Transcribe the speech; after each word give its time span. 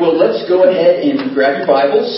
well, 0.00 0.16
let's 0.16 0.48
go 0.48 0.64
ahead 0.64 1.04
and 1.04 1.36
grab 1.36 1.60
your 1.60 1.68
Bibles, 1.68 2.08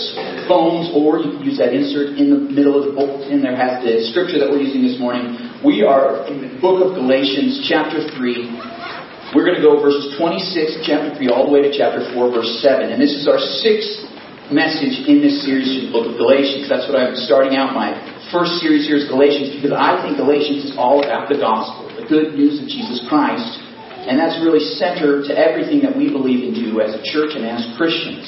phones, 0.47 0.87
or 0.95 1.19
you 1.19 1.35
can 1.35 1.43
use 1.43 1.59
that 1.59 1.75
insert 1.75 2.15
in 2.15 2.31
the 2.31 2.39
middle 2.39 2.79
of 2.79 2.87
the 2.87 2.95
book, 2.95 3.27
and 3.27 3.43
there 3.43 3.59
has 3.59 3.83
the 3.83 4.07
scripture 4.07 4.39
that 4.39 4.47
we're 4.47 4.63
using 4.63 4.87
this 4.87 4.95
morning. 4.95 5.35
We 5.59 5.83
are 5.83 6.23
in 6.31 6.39
the 6.39 6.51
book 6.63 6.79
of 6.79 6.95
Galatians, 6.95 7.67
chapter 7.67 8.07
3. 8.15 9.35
We're 9.35 9.43
going 9.43 9.59
to 9.59 9.65
go 9.65 9.83
verses 9.83 10.15
26, 10.15 10.87
chapter 10.87 11.11
3, 11.11 11.27
all 11.27 11.51
the 11.51 11.51
way 11.51 11.67
to 11.67 11.75
chapter 11.75 12.07
4, 12.15 12.31
verse 12.31 12.63
7. 12.63 12.87
And 12.87 13.03
this 13.03 13.11
is 13.11 13.27
our 13.27 13.41
sixth 13.59 14.07
message 14.47 15.03
in 15.03 15.19
this 15.19 15.43
series 15.43 15.67
in 15.67 15.91
the 15.91 15.91
book 15.91 16.07
of 16.07 16.15
Galatians. 16.15 16.71
That's 16.71 16.87
what 16.87 16.95
I'm 16.95 17.19
starting 17.27 17.59
out 17.59 17.75
my 17.75 17.99
first 18.31 18.63
series 18.63 18.87
here 18.87 18.95
is 18.95 19.11
Galatians, 19.11 19.59
because 19.59 19.75
I 19.75 19.99
think 19.99 20.15
Galatians 20.15 20.71
is 20.71 20.73
all 20.79 21.03
about 21.03 21.27
the 21.27 21.35
gospel, 21.35 21.91
the 21.99 22.07
good 22.07 22.31
news 22.39 22.63
of 22.63 22.67
Jesus 22.71 23.03
Christ 23.11 23.62
and 24.03 24.19
that's 24.19 24.35
really 24.43 24.59
center 24.75 25.23
to 25.23 25.31
everything 25.31 25.79
that 25.87 25.95
we 25.95 26.11
believe 26.11 26.43
in 26.43 26.51
do 26.51 26.81
as 26.83 26.91
a 26.91 27.01
church 27.03 27.39
and 27.39 27.47
as 27.47 27.63
Christians. 27.79 28.27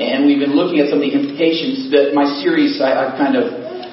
And 0.00 0.24
we've 0.24 0.40
been 0.40 0.56
looking 0.56 0.80
at 0.80 0.88
some 0.88 1.00
of 1.00 1.04
the 1.04 1.12
implications 1.12 1.92
that 1.92 2.12
my 2.12 2.24
series, 2.40 2.80
I, 2.80 2.92
have 2.96 3.16
kind 3.16 3.36
of, 3.36 3.44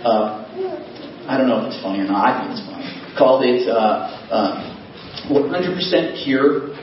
uh, 0.03 1.27
I 1.27 1.35
don't 1.39 1.47
know 1.47 1.63
if 1.63 1.71
it's 1.71 1.79
funny 1.83 2.03
or 2.03 2.07
not, 2.07 2.23
I 2.23 2.31
think 2.43 2.59
it's 2.59 2.65
funny, 2.67 2.87
called 3.15 3.43
it 3.43 3.67
uh, 3.67 4.11
uh, 4.31 5.27
100% 5.31 6.23
pure, 6.23 6.75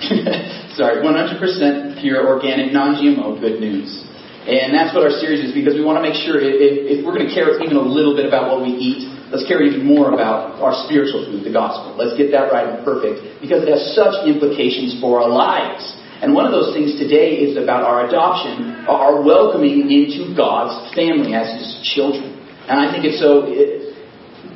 sorry, 0.76 1.04
100% 1.04 2.00
pure 2.00 2.24
organic 2.24 2.72
non-GMO 2.72 3.40
good 3.40 3.60
news. 3.60 4.08
And 4.48 4.72
that's 4.72 4.96
what 4.96 5.04
our 5.04 5.12
series 5.20 5.44
is 5.44 5.52
because 5.52 5.76
we 5.76 5.84
want 5.84 6.00
to 6.00 6.04
make 6.04 6.16
sure 6.16 6.40
if, 6.40 6.56
if 6.56 7.04
we're 7.04 7.12
going 7.12 7.28
to 7.28 7.34
care 7.36 7.52
even 7.60 7.76
a 7.76 7.84
little 7.84 8.16
bit 8.16 8.24
about 8.24 8.48
what 8.48 8.64
we 8.64 8.72
eat, 8.72 9.17
Let's 9.28 9.44
care 9.44 9.60
even 9.60 9.84
more 9.84 10.16
about 10.16 10.56
our 10.60 10.72
spiritual 10.88 11.28
food, 11.28 11.44
the 11.44 11.52
gospel. 11.52 11.92
Let's 12.00 12.16
get 12.16 12.32
that 12.32 12.48
right 12.48 12.64
and 12.64 12.80
perfect 12.80 13.44
because 13.44 13.60
it 13.60 13.68
has 13.68 13.92
such 13.92 14.24
implications 14.24 14.96
for 15.04 15.20
our 15.20 15.28
lives. 15.28 15.84
And 16.24 16.34
one 16.34 16.48
of 16.48 16.52
those 16.52 16.72
things 16.72 16.96
today 16.98 17.38
is 17.44 17.60
about 17.60 17.84
our 17.84 18.08
adoption, 18.08 18.88
our 18.88 19.20
welcoming 19.20 19.86
into 19.92 20.34
God's 20.34 20.90
family 20.96 21.36
as 21.36 21.46
His 21.60 21.92
children. 21.94 22.34
And 22.66 22.80
I 22.80 22.90
think 22.90 23.04
it's 23.04 23.20
so 23.20 23.46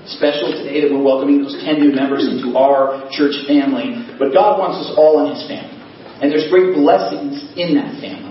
special 0.08 0.56
today 0.56 0.82
that 0.82 0.91
we're 0.91 1.04
welcoming 1.04 1.44
those 1.44 1.54
10 1.62 1.78
new 1.78 1.94
members 1.94 2.27
into 2.27 2.56
our 2.58 3.06
church 3.12 3.36
family. 3.47 3.94
But 4.19 4.32
God 4.34 4.58
wants 4.58 4.82
us 4.82 4.97
all 4.97 5.22
in 5.22 5.36
His 5.36 5.44
family. 5.47 5.78
And 6.19 6.30
there's 6.32 6.50
great 6.50 6.75
blessings 6.75 7.44
in 7.54 7.77
that 7.78 8.00
family. 8.00 8.22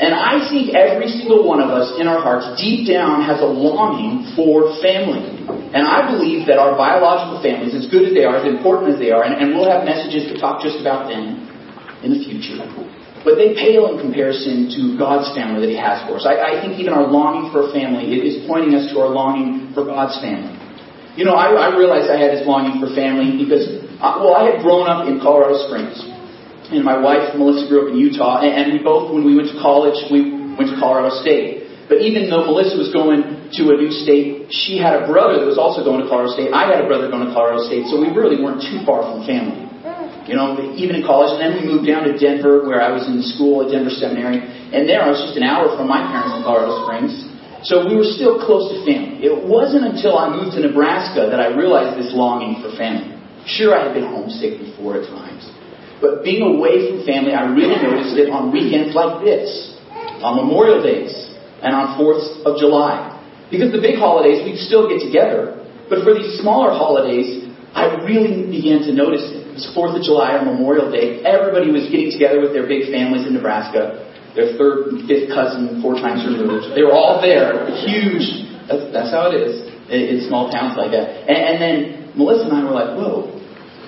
And 0.00 0.16
I 0.16 0.40
think 0.48 0.72
every 0.72 1.12
single 1.12 1.44
one 1.44 1.60
of 1.60 1.68
us 1.68 2.00
in 2.00 2.08
our 2.08 2.20
hearts, 2.24 2.48
deep 2.56 2.88
down, 2.88 3.28
has 3.28 3.44
a 3.44 3.48
longing 3.48 4.32
for 4.32 4.72
family. 4.80 5.44
And 5.76 5.84
I 5.84 6.08
believe 6.08 6.48
that 6.48 6.56
our 6.56 6.72
biological 6.76 7.44
families, 7.44 7.76
as 7.76 7.92
good 7.92 8.08
as 8.08 8.12
they 8.16 8.24
are, 8.24 8.40
as 8.40 8.48
important 8.48 8.96
as 8.96 8.98
they 8.98 9.12
are, 9.12 9.24
and, 9.24 9.36
and 9.36 9.52
we'll 9.52 9.68
have 9.68 9.84
messages 9.84 10.32
to 10.32 10.40
talk 10.40 10.64
just 10.64 10.80
about 10.80 11.12
them 11.12 11.44
in 12.00 12.16
the 12.16 12.20
future, 12.24 12.56
but 13.22 13.36
they 13.36 13.54
pale 13.54 13.92
in 13.92 14.00
comparison 14.00 14.72
to 14.74 14.98
God's 14.98 15.28
family 15.36 15.68
that 15.68 15.72
He 15.72 15.78
has 15.78 16.02
for 16.08 16.16
us. 16.16 16.24
I, 16.24 16.40
I 16.40 16.52
think 16.64 16.80
even 16.80 16.96
our 16.96 17.06
longing 17.06 17.52
for 17.52 17.68
a 17.68 17.70
family 17.70 18.16
is 18.16 18.42
pointing 18.48 18.74
us 18.74 18.90
to 18.92 19.00
our 19.00 19.12
longing 19.12 19.76
for 19.76 19.84
God's 19.84 20.18
family. 20.24 20.56
You 21.14 21.28
know, 21.28 21.36
I, 21.36 21.68
I 21.68 21.76
realized 21.76 22.08
I 22.08 22.16
had 22.16 22.32
this 22.32 22.48
longing 22.48 22.80
for 22.80 22.88
family 22.96 23.36
because, 23.36 23.68
uh, 24.00 24.18
well, 24.24 24.34
I 24.34 24.48
had 24.48 24.64
grown 24.64 24.88
up 24.88 25.04
in 25.06 25.20
Colorado 25.20 25.60
Springs 25.68 26.11
and 26.76 26.86
my 26.86 26.98
wife 26.98 27.34
Melissa 27.34 27.68
grew 27.68 27.86
up 27.86 27.88
in 27.92 27.98
Utah, 27.98 28.40
and 28.40 28.72
we 28.72 28.80
both, 28.80 29.12
when 29.12 29.24
we 29.24 29.36
went 29.36 29.48
to 29.52 29.58
college, 29.60 29.96
we 30.08 30.54
went 30.56 30.72
to 30.72 30.78
Colorado 30.80 31.12
State. 31.20 31.62
But 31.92 32.00
even 32.00 32.32
though 32.32 32.48
Melissa 32.48 32.78
was 32.80 32.88
going 32.88 33.52
to 33.52 33.62
a 33.68 33.76
new 33.76 33.92
state, 33.92 34.48
she 34.48 34.80
had 34.80 34.96
a 34.96 35.04
brother 35.04 35.42
that 35.42 35.48
was 35.48 35.60
also 35.60 35.84
going 35.84 36.00
to 36.00 36.08
Colorado 36.08 36.32
State. 36.32 36.48
I 36.54 36.64
had 36.64 36.80
a 36.80 36.88
brother 36.88 37.12
going 37.12 37.28
to 37.28 37.32
Colorado 37.36 37.68
State, 37.68 37.90
so 37.92 38.00
we 38.00 38.08
really 38.08 38.40
weren't 38.40 38.64
too 38.64 38.80
far 38.88 39.04
from 39.04 39.28
family. 39.28 39.68
You 40.24 40.38
know, 40.38 40.54
even 40.78 40.96
in 40.96 41.02
college, 41.02 41.34
and 41.34 41.42
then 41.42 41.58
we 41.58 41.66
moved 41.66 41.82
down 41.84 42.06
to 42.06 42.14
Denver, 42.14 42.62
where 42.62 42.78
I 42.78 42.94
was 42.94 43.04
in 43.10 43.18
school 43.34 43.66
at 43.66 43.74
Denver 43.74 43.90
Seminary, 43.90 44.38
and 44.38 44.86
there 44.86 45.02
I 45.02 45.10
was 45.10 45.18
just 45.18 45.34
an 45.34 45.42
hour 45.42 45.74
from 45.74 45.90
my 45.90 45.98
parents 45.98 46.38
in 46.38 46.46
Colorado 46.46 46.86
Springs. 46.86 47.12
So 47.66 47.86
we 47.86 47.98
were 47.98 48.06
still 48.06 48.38
close 48.38 48.70
to 48.70 48.86
family. 48.86 49.22
It 49.22 49.34
wasn't 49.34 49.86
until 49.86 50.18
I 50.18 50.30
moved 50.30 50.54
to 50.58 50.62
Nebraska 50.62 51.26
that 51.30 51.38
I 51.42 51.54
realized 51.54 51.98
this 51.98 52.14
longing 52.14 52.62
for 52.62 52.70
family. 52.78 53.18
Sure, 53.46 53.74
I 53.74 53.90
had 53.90 53.94
been 53.94 54.06
homesick 54.06 54.62
before 54.62 55.02
at 55.02 55.10
times. 55.10 55.42
But 56.02 56.26
being 56.26 56.42
away 56.42 56.90
from 56.90 57.06
family, 57.06 57.30
I 57.30 57.46
really 57.46 57.78
noticed 57.78 58.18
it 58.18 58.26
on 58.26 58.50
weekends 58.50 58.90
like 58.90 59.22
this, 59.22 59.78
on 60.18 60.34
Memorial 60.34 60.82
Days, 60.82 61.14
and 61.62 61.70
on 61.70 61.94
4th 61.94 62.42
of 62.42 62.58
July. 62.58 63.14
Because 63.54 63.70
the 63.70 63.78
big 63.78 64.02
holidays, 64.02 64.42
we'd 64.42 64.58
still 64.58 64.90
get 64.90 64.98
together. 64.98 65.62
But 65.86 66.02
for 66.02 66.10
these 66.18 66.42
smaller 66.42 66.74
holidays, 66.74 67.46
I 67.70 68.02
really 68.02 68.50
began 68.50 68.82
to 68.84 68.92
notice 68.92 69.22
it. 69.30 69.46
It 69.52 69.62
was 69.62 69.68
4th 69.76 69.94
of 69.94 70.02
July 70.02 70.40
or 70.40 70.44
Memorial 70.44 70.90
Day. 70.90 71.22
Everybody 71.22 71.70
was 71.70 71.86
getting 71.86 72.10
together 72.10 72.42
with 72.42 72.50
their 72.50 72.66
big 72.66 72.90
families 72.90 73.28
in 73.28 73.36
Nebraska. 73.36 74.02
Their 74.34 74.56
third 74.56 74.96
and 74.96 75.04
fifth 75.04 75.28
cousin, 75.28 75.84
four 75.84 76.00
times 76.00 76.24
removed. 76.24 76.72
They 76.72 76.82
were 76.82 76.96
all 76.96 77.20
there. 77.20 77.68
Huge. 77.84 78.48
That's, 78.64 78.88
that's 78.90 79.12
how 79.12 79.28
it 79.28 79.36
is 79.36 79.68
in, 79.92 80.00
in 80.00 80.16
small 80.26 80.48
towns 80.48 80.74
like 80.74 80.90
that. 80.96 81.28
And, 81.28 81.36
and 81.36 81.56
then 81.60 81.76
Melissa 82.16 82.48
and 82.48 82.56
I 82.56 82.64
were 82.64 82.72
like, 82.72 82.96
whoa, 82.96 83.41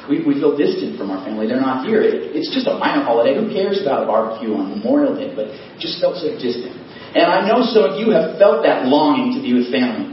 we, 0.08 0.20
we 0.24 0.36
feel 0.36 0.56
distant 0.56 0.98
from 0.98 1.10
our 1.10 1.24
family. 1.24 1.46
They're 1.46 1.60
not 1.60 1.86
here. 1.86 2.02
It, 2.02 2.36
it's 2.36 2.52
just 2.52 2.66
a 2.66 2.76
minor 2.76 3.04
holiday. 3.04 3.36
Who 3.36 3.48
cares 3.48 3.80
about 3.80 4.04
a 4.04 4.06
barbecue 4.06 4.52
on 4.52 4.68
Memorial 4.70 5.16
Day? 5.16 5.32
But 5.32 5.52
just 5.80 6.00
felt 6.00 6.20
so 6.20 6.28
distant. 6.36 6.76
And 7.16 7.24
I 7.24 7.46
know 7.46 7.62
some 7.64 7.84
of 7.88 7.94
you 7.96 8.10
have 8.12 8.36
felt 8.36 8.66
that 8.66 8.86
longing 8.90 9.38
to 9.38 9.40
be 9.40 9.54
with 9.54 9.70
family. 9.70 10.12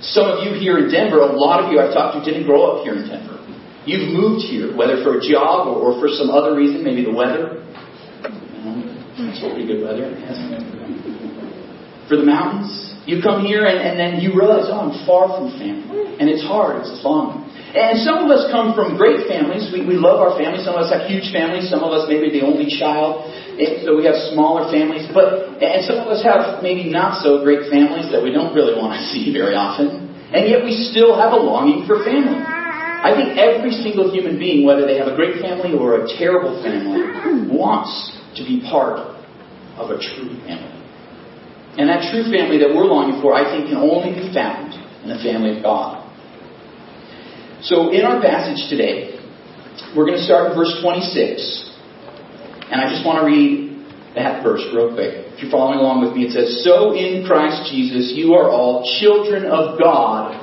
Some 0.00 0.30
of 0.30 0.46
you 0.46 0.54
here 0.54 0.78
in 0.78 0.92
Denver, 0.92 1.18
a 1.24 1.32
lot 1.34 1.64
of 1.64 1.72
you 1.72 1.80
I've 1.82 1.90
talked 1.90 2.14
to 2.14 2.22
didn't 2.22 2.46
grow 2.46 2.78
up 2.78 2.84
here 2.86 2.94
in 2.94 3.08
Denver. 3.08 3.34
You've 3.88 4.12
moved 4.14 4.44
here, 4.44 4.76
whether 4.76 5.02
for 5.02 5.18
a 5.18 5.22
job 5.24 5.66
or, 5.66 5.90
or 5.90 5.90
for 5.98 6.06
some 6.12 6.30
other 6.30 6.54
reason, 6.54 6.84
maybe 6.84 7.02
the 7.02 7.14
weather. 7.14 7.64
it's 9.16 9.40
pretty 9.40 9.66
good 9.66 9.82
weather. 9.82 10.12
For 12.06 12.16
the 12.20 12.24
mountains, 12.28 12.94
you 13.08 13.24
come 13.24 13.44
here 13.44 13.64
and, 13.64 13.80
and 13.80 13.96
then 13.98 14.20
you 14.20 14.36
realize, 14.36 14.68
oh, 14.68 14.92
I'm 14.92 15.06
far 15.08 15.32
from 15.32 15.56
family. 15.56 16.20
And 16.20 16.28
it's 16.28 16.44
hard, 16.44 16.84
it's 16.84 16.92
long. 17.02 17.47
And 17.68 18.00
some 18.00 18.24
of 18.24 18.32
us 18.32 18.48
come 18.48 18.72
from 18.72 18.96
great 18.96 19.28
families. 19.28 19.68
We, 19.68 19.84
we 19.84 20.00
love 20.00 20.24
our 20.24 20.32
families. 20.40 20.64
Some 20.64 20.72
of 20.72 20.88
us 20.88 20.90
have 20.92 21.04
huge 21.04 21.28
families. 21.28 21.68
Some 21.68 21.84
of 21.84 21.92
us 21.92 22.08
maybe 22.08 22.32
the 22.32 22.40
only 22.40 22.72
child. 22.72 23.28
So 23.84 23.92
we 23.92 24.08
have 24.08 24.16
smaller 24.32 24.72
families. 24.72 25.04
But 25.12 25.60
and 25.60 25.84
some 25.84 26.00
of 26.00 26.08
us 26.08 26.24
have 26.24 26.64
maybe 26.64 26.88
not 26.88 27.20
so 27.20 27.44
great 27.44 27.68
families 27.68 28.08
that 28.08 28.24
we 28.24 28.32
don't 28.32 28.56
really 28.56 28.72
want 28.72 28.96
to 28.96 29.00
see 29.12 29.28
very 29.36 29.52
often. 29.52 30.08
And 30.32 30.48
yet 30.48 30.64
we 30.64 30.72
still 30.92 31.16
have 31.16 31.36
a 31.36 31.40
longing 31.40 31.84
for 31.84 32.04
family. 32.04 32.40
I 32.40 33.14
think 33.14 33.38
every 33.38 33.70
single 33.78 34.10
human 34.10 34.40
being, 34.40 34.66
whether 34.66 34.82
they 34.82 34.98
have 34.98 35.06
a 35.06 35.14
great 35.14 35.40
family 35.40 35.76
or 35.76 36.02
a 36.02 36.08
terrible 36.18 36.58
family, 36.64 37.46
wants 37.46 37.92
to 38.34 38.42
be 38.42 38.60
part 38.64 38.98
of 39.78 39.90
a 39.92 39.96
true 40.00 40.34
family. 40.42 40.78
And 41.78 41.88
that 41.88 42.10
true 42.10 42.26
family 42.26 42.58
that 42.58 42.74
we're 42.74 42.90
longing 42.90 43.22
for, 43.22 43.32
I 43.38 43.46
think, 43.46 43.70
can 43.70 43.78
only 43.78 44.10
be 44.18 44.34
found 44.34 44.74
in 45.06 45.14
the 45.14 45.20
family 45.22 45.56
of 45.56 45.62
God. 45.62 45.97
So 47.62 47.90
in 47.90 48.06
our 48.06 48.22
passage 48.22 48.70
today, 48.70 49.18
we're 49.96 50.06
going 50.06 50.18
to 50.18 50.24
start 50.24 50.52
in 50.52 50.58
verse 50.58 50.78
26. 50.78 51.74
And 52.70 52.80
I 52.80 52.86
just 52.86 53.02
want 53.02 53.18
to 53.18 53.26
read 53.26 54.14
that 54.14 54.46
verse 54.46 54.62
real 54.70 54.94
quick. 54.94 55.26
If 55.34 55.42
you're 55.42 55.50
following 55.50 55.78
along 55.82 56.06
with 56.06 56.14
me, 56.14 56.30
it 56.30 56.32
says, 56.32 56.62
So 56.62 56.94
in 56.94 57.26
Christ 57.26 57.70
Jesus 57.70 58.14
you 58.14 58.34
are 58.34 58.46
all 58.46 58.86
children 59.02 59.46
of 59.46 59.78
God 59.78 60.38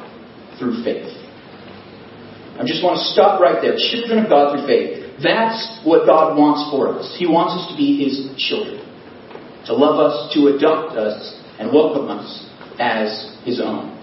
through 0.60 0.84
faith. 0.84 1.12
I 2.60 2.64
just 2.68 2.84
want 2.84 3.00
to 3.00 3.06
stop 3.12 3.40
right 3.40 3.60
there. 3.64 3.76
Children 3.80 4.24
of 4.24 4.28
God 4.28 4.56
through 4.56 4.68
faith. 4.68 5.20
That's 5.24 5.80
what 5.88 6.04
God 6.04 6.36
wants 6.36 6.68
for 6.72 7.00
us. 7.00 7.16
He 7.16 7.28
wants 7.28 7.56
us 7.56 7.72
to 7.72 7.76
be 7.80 8.04
His 8.04 8.28
children. 8.36 8.84
To 9.68 9.74
love 9.74 10.00
us, 10.00 10.36
to 10.36 10.56
adopt 10.56 10.96
us, 11.00 11.36
and 11.60 11.72
welcome 11.72 12.12
us 12.12 12.28
as 12.80 13.32
His 13.44 13.60
own. 13.64 13.95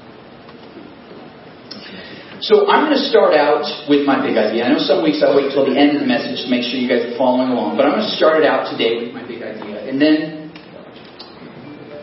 So 2.43 2.67
I'm 2.67 2.91
going 2.91 2.99
to 2.99 3.07
start 3.07 3.39
out 3.39 3.63
with 3.87 4.03
my 4.03 4.19
big 4.19 4.35
idea. 4.35 4.67
I 4.67 4.75
know 4.75 4.83
some 4.83 5.07
weeks 5.07 5.23
I 5.23 5.31
wait 5.31 5.55
till 5.55 5.63
the 5.63 5.79
end 5.79 5.95
of 5.95 6.03
the 6.03 6.11
message 6.11 6.43
to 6.43 6.51
make 6.51 6.67
sure 6.67 6.75
you 6.75 6.91
guys 6.91 7.07
are 7.07 7.15
following 7.15 7.55
along, 7.55 7.79
but 7.79 7.87
I'm 7.87 7.95
going 7.95 8.03
to 8.03 8.17
start 8.19 8.43
it 8.43 8.47
out 8.51 8.67
today 8.67 8.99
with 8.99 9.15
my 9.15 9.23
big 9.23 9.47
idea. 9.47 9.79
And 9.87 10.03
then, 10.03 10.51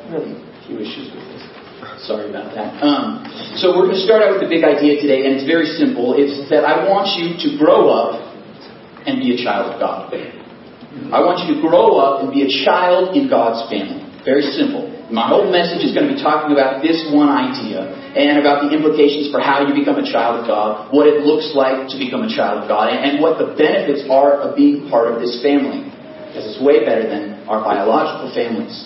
really, 0.08 0.40
a 0.40 0.60
few 0.64 0.80
issues 0.80 1.12
with 1.12 1.28
this. 1.28 1.44
Sorry 2.08 2.32
about 2.32 2.56
that. 2.56 2.72
Um, 2.80 3.28
so 3.60 3.76
we're 3.76 3.92
going 3.92 4.00
to 4.00 4.08
start 4.08 4.24
out 4.24 4.40
with 4.40 4.48
the 4.48 4.48
big 4.48 4.64
idea 4.64 5.04
today, 5.04 5.28
and 5.28 5.36
it's 5.36 5.44
very 5.44 5.76
simple. 5.76 6.16
It's 6.16 6.48
that 6.48 6.64
I 6.64 6.88
want 6.88 7.20
you 7.20 7.36
to 7.36 7.60
grow 7.60 7.92
up 7.92 8.24
and 9.04 9.20
be 9.20 9.36
a 9.36 9.40
child 9.44 9.76
of 9.76 9.84
God. 9.84 10.08
I 11.12 11.20
want 11.20 11.44
you 11.44 11.52
to 11.52 11.60
grow 11.60 12.00
up 12.00 12.24
and 12.24 12.32
be 12.32 12.48
a 12.48 12.52
child 12.64 13.12
in 13.12 13.28
God's 13.28 13.68
family. 13.68 14.08
Very 14.24 14.48
simple. 14.56 14.88
My 15.10 15.26
whole 15.26 15.50
message 15.50 15.82
is 15.82 15.98
going 15.98 16.06
to 16.06 16.14
be 16.14 16.22
talking 16.22 16.54
about 16.54 16.86
this 16.86 17.10
one 17.10 17.34
idea 17.34 17.82
and 18.14 18.38
about 18.38 18.62
the 18.62 18.70
implications 18.70 19.34
for 19.34 19.42
how 19.42 19.66
you 19.66 19.74
become 19.74 19.98
a 19.98 20.06
child 20.06 20.42
of 20.42 20.44
God, 20.46 20.94
what 20.94 21.10
it 21.10 21.26
looks 21.26 21.58
like 21.58 21.90
to 21.90 21.98
become 21.98 22.22
a 22.22 22.30
child 22.30 22.62
of 22.62 22.66
God, 22.70 22.94
and, 22.94 23.18
what 23.18 23.42
the 23.42 23.58
benefits 23.58 24.06
are 24.06 24.38
of 24.38 24.54
being 24.54 24.86
part 24.86 25.10
of 25.10 25.18
this 25.18 25.42
family. 25.42 25.90
Because 26.30 26.46
it's 26.46 26.62
way 26.62 26.86
better 26.86 27.10
than 27.10 27.42
our 27.50 27.66
biological 27.66 28.30
families. 28.38 28.86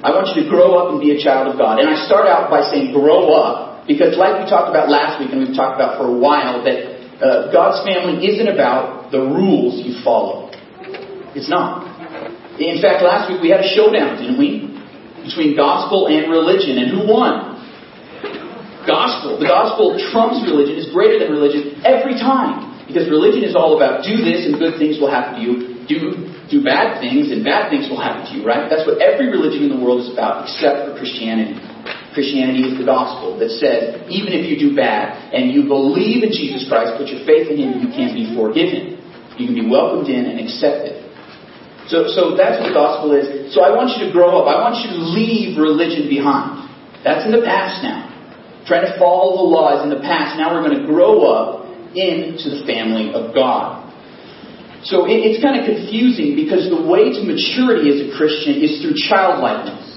I 0.00 0.08
want 0.16 0.32
you 0.32 0.40
to 0.40 0.48
grow 0.48 0.72
up 0.80 0.96
and 0.96 1.04
be 1.04 1.12
a 1.12 1.20
child 1.20 1.52
of 1.52 1.60
God. 1.60 1.84
And 1.84 1.88
I 1.88 2.00
start 2.08 2.24
out 2.24 2.48
by 2.48 2.64
saying 2.72 2.96
grow 2.96 3.28
up 3.36 3.84
because, 3.84 4.16
like 4.16 4.40
we 4.40 4.48
talked 4.48 4.72
about 4.72 4.88
last 4.88 5.20
week 5.20 5.36
and 5.36 5.44
we've 5.44 5.56
talked 5.56 5.76
about 5.76 6.00
for 6.00 6.08
a 6.08 6.16
while, 6.16 6.64
that 6.64 6.96
uh, 7.20 7.52
God's 7.52 7.84
family 7.84 8.24
isn't 8.24 8.48
about 8.48 9.12
the 9.12 9.20
rules 9.20 9.84
you 9.84 10.00
follow. 10.00 10.48
It's 11.36 11.50
not. 11.50 11.84
In 12.56 12.80
fact, 12.80 13.04
last 13.04 13.28
week 13.28 13.44
we 13.44 13.50
had 13.50 13.60
a 13.60 13.68
showdown, 13.68 14.16
didn't 14.16 14.38
we? 14.40 14.77
Between 15.28 15.52
gospel 15.54 16.08
and 16.08 16.32
religion. 16.32 16.80
And 16.80 16.88
who 16.88 17.04
won? 17.04 17.60
Gospel. 18.88 19.36
The 19.36 19.44
gospel 19.44 20.00
trumps 20.08 20.40
religion, 20.48 20.80
is 20.80 20.88
greater 20.88 21.20
than 21.20 21.28
religion 21.28 21.84
every 21.84 22.16
time. 22.16 22.88
Because 22.88 23.04
religion 23.12 23.44
is 23.44 23.52
all 23.52 23.76
about 23.76 24.00
do 24.00 24.24
this 24.24 24.48
and 24.48 24.56
good 24.56 24.80
things 24.80 24.96
will 24.96 25.12
happen 25.12 25.36
to 25.36 25.42
you. 25.44 25.54
Do 25.84 25.98
do 26.48 26.64
bad 26.64 26.96
things 27.04 27.28
and 27.28 27.44
bad 27.44 27.68
things 27.68 27.92
will 27.92 28.00
happen 28.00 28.24
to 28.24 28.32
you, 28.32 28.42
right? 28.44 28.72
That's 28.72 28.88
what 28.88 29.04
every 29.04 29.28
religion 29.28 29.68
in 29.68 29.70
the 29.76 29.80
world 29.80 30.00
is 30.00 30.08
about, 30.08 30.48
except 30.48 30.88
for 30.88 30.96
Christianity. 30.96 31.60
Christianity 32.16 32.64
is 32.64 32.80
the 32.80 32.88
gospel 32.88 33.36
that 33.36 33.52
says 33.60 34.00
even 34.08 34.32
if 34.32 34.48
you 34.48 34.56
do 34.56 34.72
bad 34.72 35.12
and 35.30 35.52
you 35.52 35.68
believe 35.68 36.24
in 36.24 36.32
Jesus 36.32 36.64
Christ, 36.64 36.96
put 36.96 37.12
your 37.12 37.22
faith 37.28 37.52
in 37.52 37.60
Him, 37.60 37.84
you 37.84 37.92
can 37.92 38.16
be 38.16 38.32
forgiven. 38.32 38.96
You 39.36 39.46
can 39.46 39.54
be 39.54 39.68
welcomed 39.70 40.08
in 40.08 40.26
and 40.26 40.40
accepted. 40.40 40.97
So, 41.88 42.08
so 42.12 42.36
that's 42.36 42.60
what 42.60 42.68
the 42.68 42.76
gospel 42.76 43.16
is. 43.16 43.52
So 43.52 43.64
I 43.64 43.72
want 43.72 43.96
you 43.96 44.06
to 44.06 44.12
grow 44.12 44.40
up. 44.40 44.46
I 44.46 44.60
want 44.60 44.84
you 44.84 44.92
to 44.92 45.00
leave 45.00 45.56
religion 45.56 46.08
behind. 46.08 46.68
That's 47.02 47.24
in 47.24 47.32
the 47.32 47.44
past 47.44 47.82
now. 47.82 48.06
Trying 48.68 48.84
to 48.84 48.94
follow 49.00 49.40
the 49.40 49.48
law 49.48 49.80
is 49.80 49.88
in 49.88 49.90
the 49.90 50.04
past. 50.04 50.36
Now 50.36 50.52
we're 50.52 50.64
going 50.68 50.84
to 50.84 50.86
grow 50.86 51.24
up 51.24 51.64
into 51.96 52.52
the 52.52 52.68
family 52.68 53.16
of 53.16 53.32
God. 53.32 53.88
So 54.84 55.08
it, 55.08 55.24
it's 55.24 55.40
kind 55.40 55.56
of 55.56 55.64
confusing 55.64 56.36
because 56.36 56.68
the 56.68 56.84
way 56.84 57.08
to 57.16 57.20
maturity 57.24 57.88
as 57.88 57.98
a 58.04 58.08
Christian 58.14 58.60
is 58.60 58.84
through 58.84 58.94
childlikeness 59.08 59.88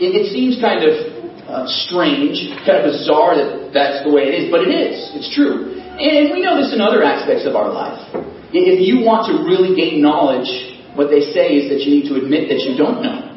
it, 0.00 0.16
it 0.16 0.32
seems 0.32 0.56
kind 0.56 0.80
of 0.80 0.94
uh, 1.44 1.68
strange, 1.86 2.40
kind 2.64 2.80
of 2.80 2.88
bizarre 2.88 3.36
that 3.36 3.70
that's 3.76 4.02
the 4.02 4.10
way 4.10 4.32
it 4.32 4.34
is, 4.34 4.44
but 4.48 4.64
it 4.64 4.72
is. 4.72 5.12
It's 5.12 5.28
true. 5.28 5.76
And 5.76 6.32
we 6.32 6.40
know 6.40 6.56
this 6.56 6.72
in 6.72 6.80
other 6.80 7.04
aspects 7.04 7.44
of 7.44 7.54
our 7.54 7.68
life. 7.68 8.00
If 8.52 8.82
you 8.82 9.06
want 9.06 9.30
to 9.30 9.46
really 9.46 9.78
gain 9.78 10.02
knowledge, 10.02 10.50
what 10.98 11.06
they 11.06 11.30
say 11.30 11.54
is 11.54 11.70
that 11.70 11.86
you 11.86 12.02
need 12.02 12.06
to 12.10 12.18
admit 12.18 12.50
that 12.50 12.58
you 12.66 12.74
don't 12.74 12.98
know. 12.98 13.30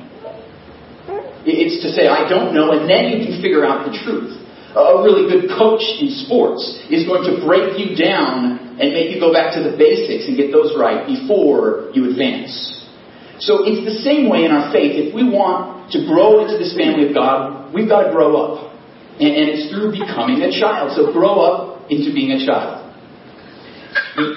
It's 1.46 1.84
to 1.84 1.92
say, 1.92 2.08
I 2.08 2.26
don't 2.26 2.56
know, 2.56 2.72
and 2.72 2.90
then 2.90 3.14
you 3.14 3.20
can 3.28 3.38
figure 3.44 3.68
out 3.68 3.86
the 3.86 3.94
truth. 3.94 4.42
A 4.74 5.06
really 5.06 5.30
good 5.30 5.54
coach 5.54 5.86
in 6.02 6.10
sports 6.26 6.66
is 6.90 7.06
going 7.06 7.30
to 7.30 7.46
break 7.46 7.78
you 7.78 7.94
down 7.94 8.80
and 8.82 8.90
make 8.96 9.14
you 9.14 9.20
go 9.22 9.30
back 9.30 9.54
to 9.54 9.62
the 9.62 9.78
basics 9.78 10.26
and 10.26 10.34
get 10.34 10.50
those 10.50 10.74
right 10.74 11.06
before 11.06 11.94
you 11.94 12.10
advance. 12.10 12.50
So 13.38 13.70
it's 13.70 13.86
the 13.86 14.02
same 14.02 14.30
way 14.32 14.46
in 14.46 14.52
our 14.52 14.74
faith. 14.74 14.98
If 14.98 15.14
we 15.14 15.30
want 15.30 15.92
to 15.94 16.02
grow 16.10 16.42
into 16.42 16.58
this 16.58 16.74
family 16.74 17.06
of 17.06 17.14
God, 17.14 17.70
we've 17.70 17.90
got 17.90 18.10
to 18.10 18.12
grow 18.12 18.34
up. 18.34 18.74
And, 19.22 19.46
it's 19.46 19.70
through 19.70 19.94
becoming 19.94 20.42
a 20.42 20.50
child. 20.50 20.98
So 20.98 21.14
grow 21.14 21.38
up 21.38 21.92
into 21.92 22.10
being 22.10 22.34
a 22.34 22.42
child. 22.42 22.83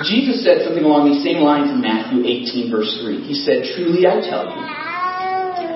Jesus 0.09 0.41
said 0.41 0.65
something 0.65 0.85
along 0.85 1.13
these 1.13 1.21
same 1.21 1.45
lines 1.45 1.69
in 1.69 1.85
Matthew 1.85 2.25
18, 2.25 2.73
verse 2.73 2.89
3. 3.05 3.21
He 3.29 3.37
said, 3.37 3.69
Truly 3.77 4.09
I 4.09 4.25
tell 4.25 4.49
you, 4.49 4.63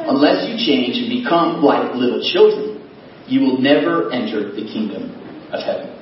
unless 0.09 0.49
you 0.49 0.57
change 0.57 0.97
and 0.97 1.13
become 1.13 1.61
like 1.61 1.93
little 1.93 2.25
children, 2.25 2.81
you 3.29 3.45
will 3.45 3.61
never 3.61 4.09
enter 4.09 4.57
the 4.57 4.65
kingdom 4.65 5.13
of 5.53 5.61
heaven. 5.61 5.93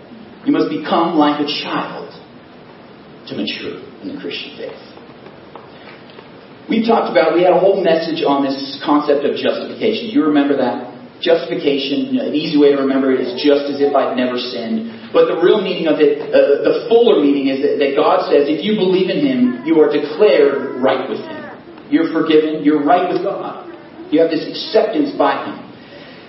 You 0.46 0.54
must 0.54 0.70
become 0.70 1.18
like 1.18 1.42
a 1.42 1.48
child 1.66 2.14
to 3.26 3.34
mature 3.34 3.82
in 4.00 4.14
the 4.14 4.16
Christian 4.22 4.54
faith. 4.54 4.78
We 6.70 6.86
talked 6.86 7.10
about, 7.10 7.34
we 7.34 7.42
had 7.42 7.52
a 7.52 7.58
whole 7.58 7.82
message 7.82 8.22
on 8.22 8.44
this 8.44 8.78
concept 8.84 9.24
of 9.24 9.34
justification. 9.34 10.14
You 10.14 10.30
remember 10.30 10.56
that? 10.62 10.97
Justification, 11.18 12.14
an 12.22 12.34
easy 12.34 12.54
way 12.54 12.70
to 12.70 12.78
remember 12.78 13.10
it 13.10 13.18
is 13.18 13.34
just 13.42 13.66
as 13.66 13.82
if 13.82 13.90
I'd 13.90 14.14
never 14.14 14.38
sinned. 14.38 15.10
But 15.10 15.26
the 15.26 15.42
real 15.42 15.58
meaning 15.58 15.90
of 15.90 15.98
it, 15.98 16.22
uh, 16.22 16.62
the 16.62 16.86
fuller 16.86 17.18
meaning 17.18 17.50
is 17.50 17.58
that, 17.64 17.82
that 17.82 17.98
God 17.98 18.30
says 18.30 18.46
if 18.46 18.62
you 18.62 18.78
believe 18.78 19.10
in 19.10 19.26
Him, 19.26 19.66
you 19.66 19.82
are 19.82 19.90
declared 19.90 20.78
right 20.78 21.10
with 21.10 21.18
Him. 21.18 21.42
You're 21.90 22.14
forgiven, 22.14 22.62
you're 22.62 22.86
right 22.86 23.10
with 23.10 23.26
God. 23.26 23.66
You 24.14 24.22
have 24.22 24.30
this 24.30 24.46
acceptance 24.46 25.10
by 25.18 25.42
Him. 25.42 25.68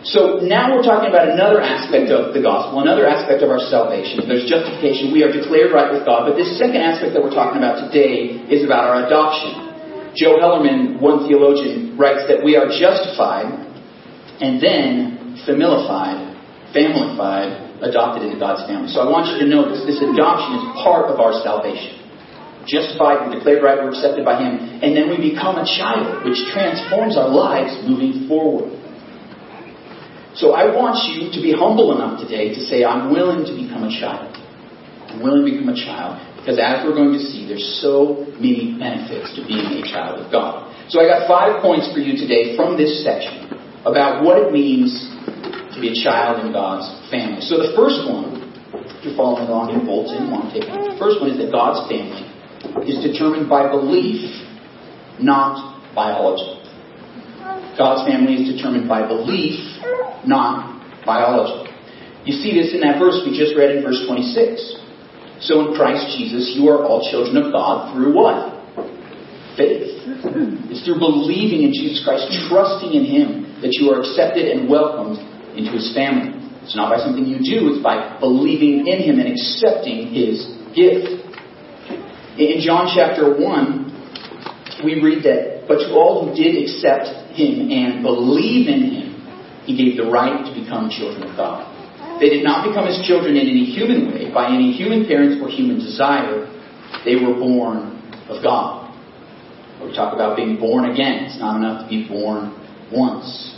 So 0.07 0.39
now 0.41 0.71
we're 0.71 0.81
talking 0.81 1.11
about 1.11 1.27
another 1.27 1.59
aspect 1.59 2.07
of 2.07 2.31
the 2.31 2.39
gospel, 2.39 2.79
another 2.79 3.05
aspect 3.05 3.43
of 3.43 3.51
our 3.51 3.59
salvation. 3.59 4.23
There's 4.25 4.47
justification. 4.47 5.11
We 5.11 5.27
are 5.27 5.31
declared 5.31 5.75
right 5.75 5.91
with 5.91 6.07
God. 6.07 6.25
But 6.25 6.39
this 6.39 6.55
second 6.55 6.79
aspect 6.79 7.13
that 7.13 7.21
we're 7.21 7.35
talking 7.35 7.59
about 7.59 7.91
today 7.91 8.41
is 8.47 8.63
about 8.63 8.87
our 8.87 9.05
adoption. 9.05 9.69
Joe 10.15 10.39
Hellerman, 10.39 11.03
one 11.03 11.27
theologian, 11.27 11.99
writes 11.99 12.25
that 12.31 12.41
we 12.41 12.55
are 12.55 12.71
justified 12.71 13.68
and 14.39 14.63
then 14.63 15.35
familified, 15.45 16.35
familyfied, 16.71 17.83
adopted 17.83 18.27
into 18.27 18.39
God's 18.39 18.67
family. 18.67 18.91
So 18.91 19.03
I 19.03 19.07
want 19.07 19.31
you 19.31 19.43
to 19.43 19.47
know 19.47 19.67
this. 19.67 19.83
This 19.87 19.99
adoption 20.03 20.59
is 20.59 20.63
part 20.83 21.11
of 21.11 21.19
our 21.19 21.35
salvation. 21.43 21.95
Justified, 22.67 23.27
we're 23.27 23.39
declared 23.39 23.63
right, 23.63 23.79
we're 23.79 23.95
accepted 23.95 24.23
by 24.23 24.39
Him, 24.39 24.83
and 24.83 24.95
then 24.95 25.09
we 25.09 25.17
become 25.17 25.57
a 25.57 25.65
child, 25.65 26.23
which 26.27 26.37
transforms 26.51 27.17
our 27.17 27.31
lives 27.31 27.75
moving 27.87 28.27
forward. 28.27 28.75
So 30.35 30.53
I 30.53 30.71
want 30.71 31.03
you 31.09 31.31
to 31.33 31.39
be 31.41 31.51
humble 31.51 31.95
enough 31.95 32.21
today 32.21 32.53
to 32.53 32.61
say, 32.67 32.85
I'm 32.85 33.11
willing 33.11 33.43
to 33.47 33.53
become 33.55 33.83
a 33.83 33.91
child. 33.91 34.31
I'm 35.09 35.23
willing 35.23 35.43
to 35.43 35.51
become 35.51 35.71
a 35.73 35.79
child. 35.79 36.21
Because 36.37 36.61
as 36.61 36.85
we're 36.85 36.95
going 36.95 37.11
to 37.11 37.19
see, 37.19 37.43
there's 37.47 37.81
so 37.81 38.23
many 38.39 38.77
benefits 38.77 39.35
to 39.35 39.43
being 39.43 39.81
a 39.81 39.83
child 39.83 40.23
of 40.23 40.31
God. 40.31 40.69
So 40.87 41.01
I 41.01 41.09
got 41.09 41.27
five 41.27 41.59
points 41.59 41.91
for 41.91 41.99
you 41.99 42.15
today 42.15 42.55
from 42.55 42.77
this 42.77 43.03
section 43.03 43.58
about 43.85 44.23
what 44.23 44.37
it 44.41 44.51
means 44.51 44.91
to 45.73 45.77
be 45.79 45.95
a 45.95 45.97
child 46.03 46.43
in 46.45 46.51
God's 46.51 46.87
family. 47.07 47.39
So 47.41 47.57
the 47.61 47.71
first 47.75 48.03
one, 48.03 48.43
if 48.99 49.05
you're 49.05 49.15
following 49.15 49.47
along 49.47 49.71
in 49.71 49.87
want 49.87 50.51
to 50.51 50.59
take. 50.59 50.67
The 50.67 50.99
first 50.99 51.23
one 51.23 51.31
is 51.31 51.39
that 51.39 51.51
God's 51.51 51.87
family 51.87 52.27
is 52.83 52.99
determined 52.99 53.47
by 53.47 53.71
belief, 53.71 54.27
not 55.19 55.79
biology. 55.95 56.59
God's 57.79 58.03
family 58.03 58.43
is 58.43 58.51
determined 58.51 58.91
by 58.91 59.07
belief, 59.07 59.55
not 60.27 60.83
biology. 61.07 61.71
You 62.27 62.35
see 62.35 62.51
this 62.51 62.75
in 62.75 62.83
that 62.83 62.99
verse 62.99 63.23
we 63.23 63.31
just 63.31 63.55
read 63.55 63.71
in 63.71 63.81
verse 63.81 64.03
26. 64.03 64.75
So 65.39 65.71
in 65.71 65.79
Christ 65.79 66.19
Jesus, 66.19 66.59
you 66.59 66.67
are 66.67 66.83
all 66.83 66.99
children 67.07 67.39
of 67.39 67.55
God 67.55 67.95
through 67.95 68.11
what? 68.11 68.59
Faith. 69.55 70.03
It's 70.67 70.83
through 70.83 70.99
believing 70.99 71.63
in 71.63 71.71
Jesus 71.71 72.03
Christ, 72.03 72.27
trusting 72.51 72.91
in 72.91 73.07
Him, 73.07 73.48
that 73.61 73.75
you 73.75 73.91
are 73.91 73.99
accepted 74.01 74.45
and 74.45 74.69
welcomed 74.69 75.19
into 75.57 75.71
His 75.71 75.93
family. 75.93 76.35
It's 76.63 76.75
not 76.75 76.93
by 76.93 77.01
something 77.01 77.25
you 77.25 77.39
do, 77.39 77.73
it's 77.73 77.83
by 77.83 78.19
believing 78.19 78.87
in 78.87 78.99
Him 79.01 79.19
and 79.19 79.31
accepting 79.31 80.13
His 80.13 80.45
gift. 80.75 81.19
In 82.39 82.61
John 82.61 82.87
chapter 82.93 83.35
1, 83.35 84.83
we 84.85 85.01
read 85.01 85.23
that, 85.27 85.67
but 85.67 85.83
to 85.83 85.91
all 85.91 86.23
who 86.23 86.35
did 86.35 86.55
accept 86.55 87.35
Him 87.35 87.71
and 87.71 88.03
believe 88.03 88.69
in 88.69 88.95
Him, 88.95 89.07
He 89.65 89.75
gave 89.75 89.97
the 89.97 90.09
right 90.09 90.45
to 90.45 90.51
become 90.55 90.89
children 90.89 91.27
of 91.27 91.35
God. 91.35 91.67
They 92.19 92.27
did 92.27 92.43
not 92.43 92.67
become 92.67 92.85
his 92.85 92.99
children 93.07 93.37
in 93.39 93.47
any 93.47 93.63
human 93.63 94.11
way, 94.11 94.27
by 94.33 94.51
any 94.51 94.75
human 94.75 95.07
parents 95.07 95.39
or 95.41 95.47
human 95.47 95.79
desire. 95.79 96.51
They 97.05 97.15
were 97.15 97.33
born 97.33 97.95
of 98.27 98.43
God. 98.43 98.91
We 99.81 99.95
talk 99.95 100.13
about 100.13 100.35
being 100.35 100.59
born 100.59 100.91
again. 100.91 101.23
It's 101.31 101.39
not 101.39 101.55
enough 101.55 101.87
to 101.87 101.89
be 101.89 102.05
born 102.07 102.58
once. 102.91 103.55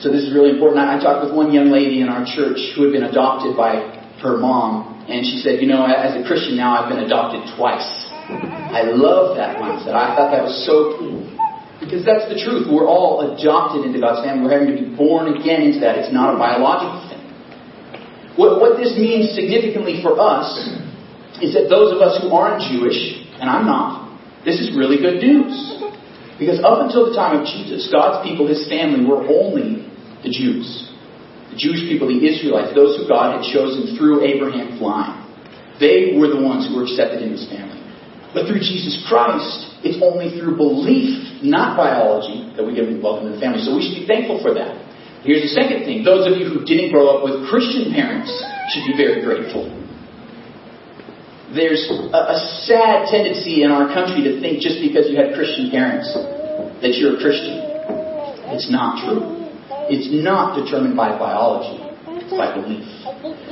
So 0.00 0.08
this 0.08 0.24
is 0.24 0.32
really 0.32 0.56
important. 0.56 0.80
I 0.80 0.96
talked 0.96 1.28
with 1.28 1.36
one 1.36 1.52
young 1.52 1.68
lady 1.68 2.00
in 2.00 2.08
our 2.08 2.24
church 2.24 2.56
who 2.72 2.88
had 2.88 2.92
been 2.92 3.04
adopted 3.04 3.56
by 3.56 3.84
her 4.24 4.40
mom, 4.40 5.04
and 5.08 5.24
she 5.24 5.44
said, 5.44 5.60
you 5.60 5.68
know, 5.68 5.84
as 5.84 6.16
a 6.16 6.24
Christian 6.24 6.56
now, 6.56 6.72
I've 6.72 6.88
been 6.88 7.04
adopted 7.04 7.44
twice. 7.56 7.84
I 8.30 8.88
love 8.88 9.36
that 9.36 9.60
mindset. 9.60 9.92
I 9.92 10.16
thought 10.16 10.30
that 10.32 10.44
was 10.46 10.56
so 10.64 10.96
cool. 10.96 11.20
Because 11.80 12.04
that's 12.04 12.28
the 12.28 12.36
truth. 12.36 12.68
We're 12.68 12.86
all 12.86 13.34
adopted 13.34 13.88
into 13.88 14.00
God's 14.00 14.24
family. 14.24 14.44
We're 14.44 14.56
having 14.56 14.72
to 14.76 14.78
be 14.84 14.88
born 14.92 15.32
again 15.32 15.64
into 15.64 15.80
that. 15.80 15.96
It's 15.96 16.12
not 16.12 16.36
a 16.36 16.38
biological 16.38 17.00
thing. 17.08 17.24
what, 18.36 18.60
what 18.60 18.76
this 18.76 18.92
means 19.00 19.32
significantly 19.32 20.00
for 20.04 20.16
us 20.20 20.48
is 21.40 21.56
that 21.56 21.72
those 21.72 21.92
of 21.96 22.04
us 22.04 22.20
who 22.20 22.36
aren't 22.36 22.60
Jewish, 22.68 23.00
and 23.40 23.48
I'm 23.48 23.64
not, 23.64 24.12
this 24.44 24.60
is 24.60 24.76
really 24.76 25.00
good 25.00 25.24
news. 25.24 25.52
Because 26.40 26.64
up 26.64 26.80
until 26.80 27.12
the 27.12 27.14
time 27.14 27.36
of 27.36 27.44
Jesus, 27.44 27.92
God's 27.92 28.24
people, 28.24 28.48
His 28.48 28.64
family, 28.64 29.04
were 29.04 29.20
only 29.28 29.84
the 30.24 30.32
Jews. 30.32 30.88
The 31.52 31.60
Jewish 31.60 31.84
people, 31.84 32.08
the 32.08 32.16
Israelites, 32.16 32.72
those 32.72 32.96
who 32.96 33.04
God 33.04 33.36
had 33.36 33.44
chosen 33.44 33.92
through 34.00 34.24
Abraham's 34.24 34.80
line. 34.80 35.20
They 35.76 36.16
were 36.16 36.32
the 36.32 36.40
ones 36.40 36.64
who 36.64 36.80
were 36.80 36.88
accepted 36.88 37.20
in 37.20 37.36
His 37.36 37.44
family. 37.52 37.76
But 38.32 38.48
through 38.48 38.64
Jesus 38.64 39.04
Christ, 39.04 39.84
it's 39.84 40.00
only 40.00 40.40
through 40.40 40.56
belief, 40.56 41.44
not 41.44 41.76
biology, 41.76 42.48
that 42.56 42.64
we 42.64 42.72
get 42.72 42.88
welcome 43.02 43.28
to 43.28 43.36
the 43.36 43.42
family. 43.42 43.60
So 43.60 43.76
we 43.76 43.84
should 43.84 44.00
be 44.00 44.08
thankful 44.08 44.40
for 44.40 44.56
that. 44.56 44.80
Here's 45.26 45.44
the 45.44 45.52
second 45.52 45.84
thing. 45.84 46.08
Those 46.08 46.24
of 46.24 46.40
you 46.40 46.48
who 46.48 46.64
didn't 46.64 46.88
grow 46.88 47.12
up 47.12 47.20
with 47.20 47.44
Christian 47.52 47.92
parents 47.92 48.32
should 48.72 48.88
be 48.88 48.96
very 48.96 49.20
grateful. 49.20 49.68
There's 51.50 51.82
a, 51.90 52.30
a 52.34 52.38
sad 52.66 53.10
tendency 53.10 53.66
in 53.66 53.70
our 53.74 53.90
country 53.90 54.22
to 54.30 54.38
think 54.38 54.62
just 54.62 54.78
because 54.78 55.10
you 55.10 55.18
had 55.18 55.34
Christian 55.34 55.70
parents 55.70 56.06
that 56.78 56.94
you're 56.94 57.18
a 57.18 57.20
Christian. 57.20 57.58
It's 58.54 58.70
not 58.70 59.02
true. 59.02 59.40
It's 59.90 60.06
not 60.10 60.54
determined 60.54 60.94
by 60.94 61.18
biology. 61.18 61.82
It's 62.22 62.30
by 62.30 62.54
belief. 62.54 62.86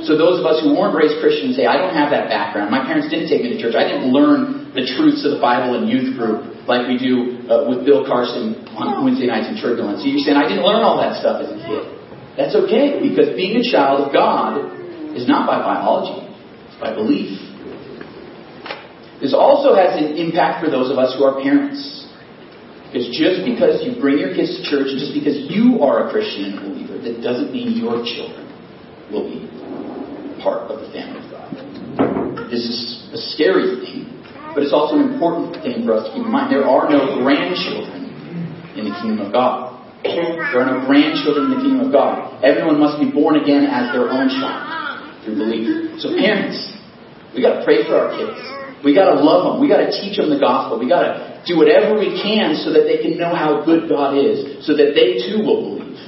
So 0.07 0.15
those 0.15 0.39
of 0.39 0.47
us 0.47 0.63
who 0.63 0.79
weren't 0.79 0.95
raised 0.95 1.19
Christians 1.19 1.59
say, 1.59 1.67
I 1.67 1.75
don't 1.75 1.91
have 1.91 2.15
that 2.15 2.31
background. 2.31 2.71
My 2.71 2.87
parents 2.87 3.11
didn't 3.11 3.27
take 3.27 3.43
me 3.43 3.51
to 3.55 3.59
church. 3.59 3.75
I 3.75 3.83
didn't 3.83 4.15
learn 4.15 4.71
the 4.71 4.87
truths 4.95 5.27
of 5.27 5.35
the 5.35 5.41
Bible 5.43 5.75
in 5.75 5.91
youth 5.91 6.15
group 6.15 6.47
like 6.69 6.87
we 6.87 6.95
do 6.95 7.43
uh, 7.51 7.67
with 7.67 7.83
Bill 7.83 8.07
Carson 8.07 8.63
on 8.79 9.03
Wednesday 9.03 9.27
nights 9.27 9.51
in 9.51 9.59
Turbulence. 9.59 10.05
You're 10.05 10.23
saying, 10.23 10.39
I 10.39 10.47
didn't 10.47 10.63
learn 10.63 10.85
all 10.85 11.01
that 11.03 11.19
stuff 11.19 11.43
as 11.43 11.51
a 11.51 11.59
kid. 11.59 11.83
That's 12.39 12.55
okay, 12.55 13.03
because 13.03 13.35
being 13.35 13.59
a 13.59 13.65
child 13.65 14.07
of 14.07 14.13
God 14.15 14.63
is 15.17 15.27
not 15.27 15.43
by 15.43 15.59
biology, 15.59 16.23
it's 16.71 16.79
by 16.79 16.95
belief. 16.95 17.48
This 19.21 19.33
also 19.33 19.75
has 19.75 19.99
an 19.99 20.15
impact 20.15 20.63
for 20.63 20.71
those 20.71 20.91
of 20.91 20.97
us 20.97 21.15
who 21.17 21.23
are 21.23 21.41
parents. 21.41 22.07
Because 22.87 23.11
just 23.13 23.45
because 23.45 23.85
you 23.85 23.99
bring 24.01 24.17
your 24.17 24.33
kids 24.33 24.57
to 24.57 24.61
church, 24.65 24.89
just 24.97 25.13
because 25.13 25.37
you 25.51 25.83
are 25.83 26.07
a 26.07 26.11
Christian 26.11 26.51
and 26.51 26.55
a 26.57 26.61
believer, 26.65 26.97
that 26.97 27.21
doesn't 27.21 27.53
mean 27.53 27.77
your 27.77 28.01
children 28.01 28.47
will 29.11 29.27
be 29.29 29.45
part 30.41 30.71
of 30.71 30.81
the 30.81 30.89
family 30.89 31.21
of 31.21 31.29
God. 31.29 32.49
This 32.49 32.65
is 32.65 33.09
a 33.13 33.19
scary 33.35 33.85
thing 33.85 34.19
but 34.53 34.63
it's 34.63 34.73
also 34.73 34.97
an 34.97 35.13
important 35.13 35.61
thing 35.61 35.85
for 35.85 35.93
us 35.93 36.09
to 36.09 36.17
keep 36.17 36.25
in 36.25 36.31
mind. 36.31 36.51
There 36.51 36.65
are 36.65 36.89
no 36.89 37.21
grandchildren 37.21 38.11
in 38.75 38.89
the 38.89 38.95
kingdom 38.97 39.27
of 39.27 39.31
God. 39.31 39.77
There 40.03 40.59
are 40.59 40.67
no 40.67 40.87
grandchildren 40.87 41.47
in 41.47 41.51
the 41.55 41.61
kingdom 41.61 41.87
of 41.87 41.91
God. 41.93 42.43
Everyone 42.43 42.79
must 42.79 42.99
be 42.99 43.11
born 43.11 43.37
again 43.37 43.69
as 43.69 43.93
their 43.93 44.09
own 44.09 44.27
child 44.27 45.23
through 45.23 45.37
belief. 45.37 46.01
So 46.01 46.17
parents, 46.17 46.57
we 47.35 47.41
got 47.41 47.59
to 47.59 47.63
pray 47.63 47.85
for 47.85 47.95
our 47.95 48.09
kids. 48.17 48.35
We 48.83 48.95
got 48.95 49.15
to 49.15 49.19
love 49.19 49.53
them. 49.53 49.61
We 49.61 49.67
got 49.67 49.83
to 49.83 49.91
teach 49.91 50.15
them 50.15 50.29
the 50.29 50.39
gospel. 50.39 50.79
We 50.79 50.87
got 50.87 51.03
to 51.03 51.43
do 51.43 51.59
whatever 51.59 51.99
we 51.99 52.15
can 52.15 52.55
so 52.55 52.71
that 52.71 52.87
they 52.87 53.03
can 53.03 53.19
know 53.19 53.35
how 53.35 53.63
good 53.65 53.89
God 53.89 54.15
is, 54.15 54.65
so 54.65 54.75
that 54.75 54.95
they 54.95 55.19
too 55.27 55.43
will 55.43 55.75
believe. 55.75 55.99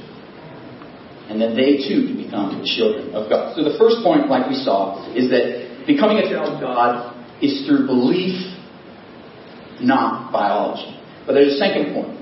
And 1.28 1.40
then 1.40 1.56
they 1.56 1.80
too 1.84 2.08
can 2.08 2.16
become 2.16 2.64
children 2.64 3.12
of 3.14 3.28
God. 3.28 3.56
So 3.56 3.64
the 3.64 3.76
first 3.76 4.00
point, 4.04 4.28
like 4.28 4.48
we 4.48 4.56
saw, 4.56 5.04
is 5.12 5.28
that 5.28 5.84
becoming 5.86 6.18
a 6.18 6.28
child 6.28 6.56
of 6.56 6.60
God 6.60 7.12
is 7.44 7.64
through 7.68 7.86
belief, 7.86 8.36
not 9.80 10.32
biology. 10.32 10.96
But 11.26 11.34
there's 11.34 11.56
a 11.56 11.60
second 11.60 11.92
point. 11.92 12.16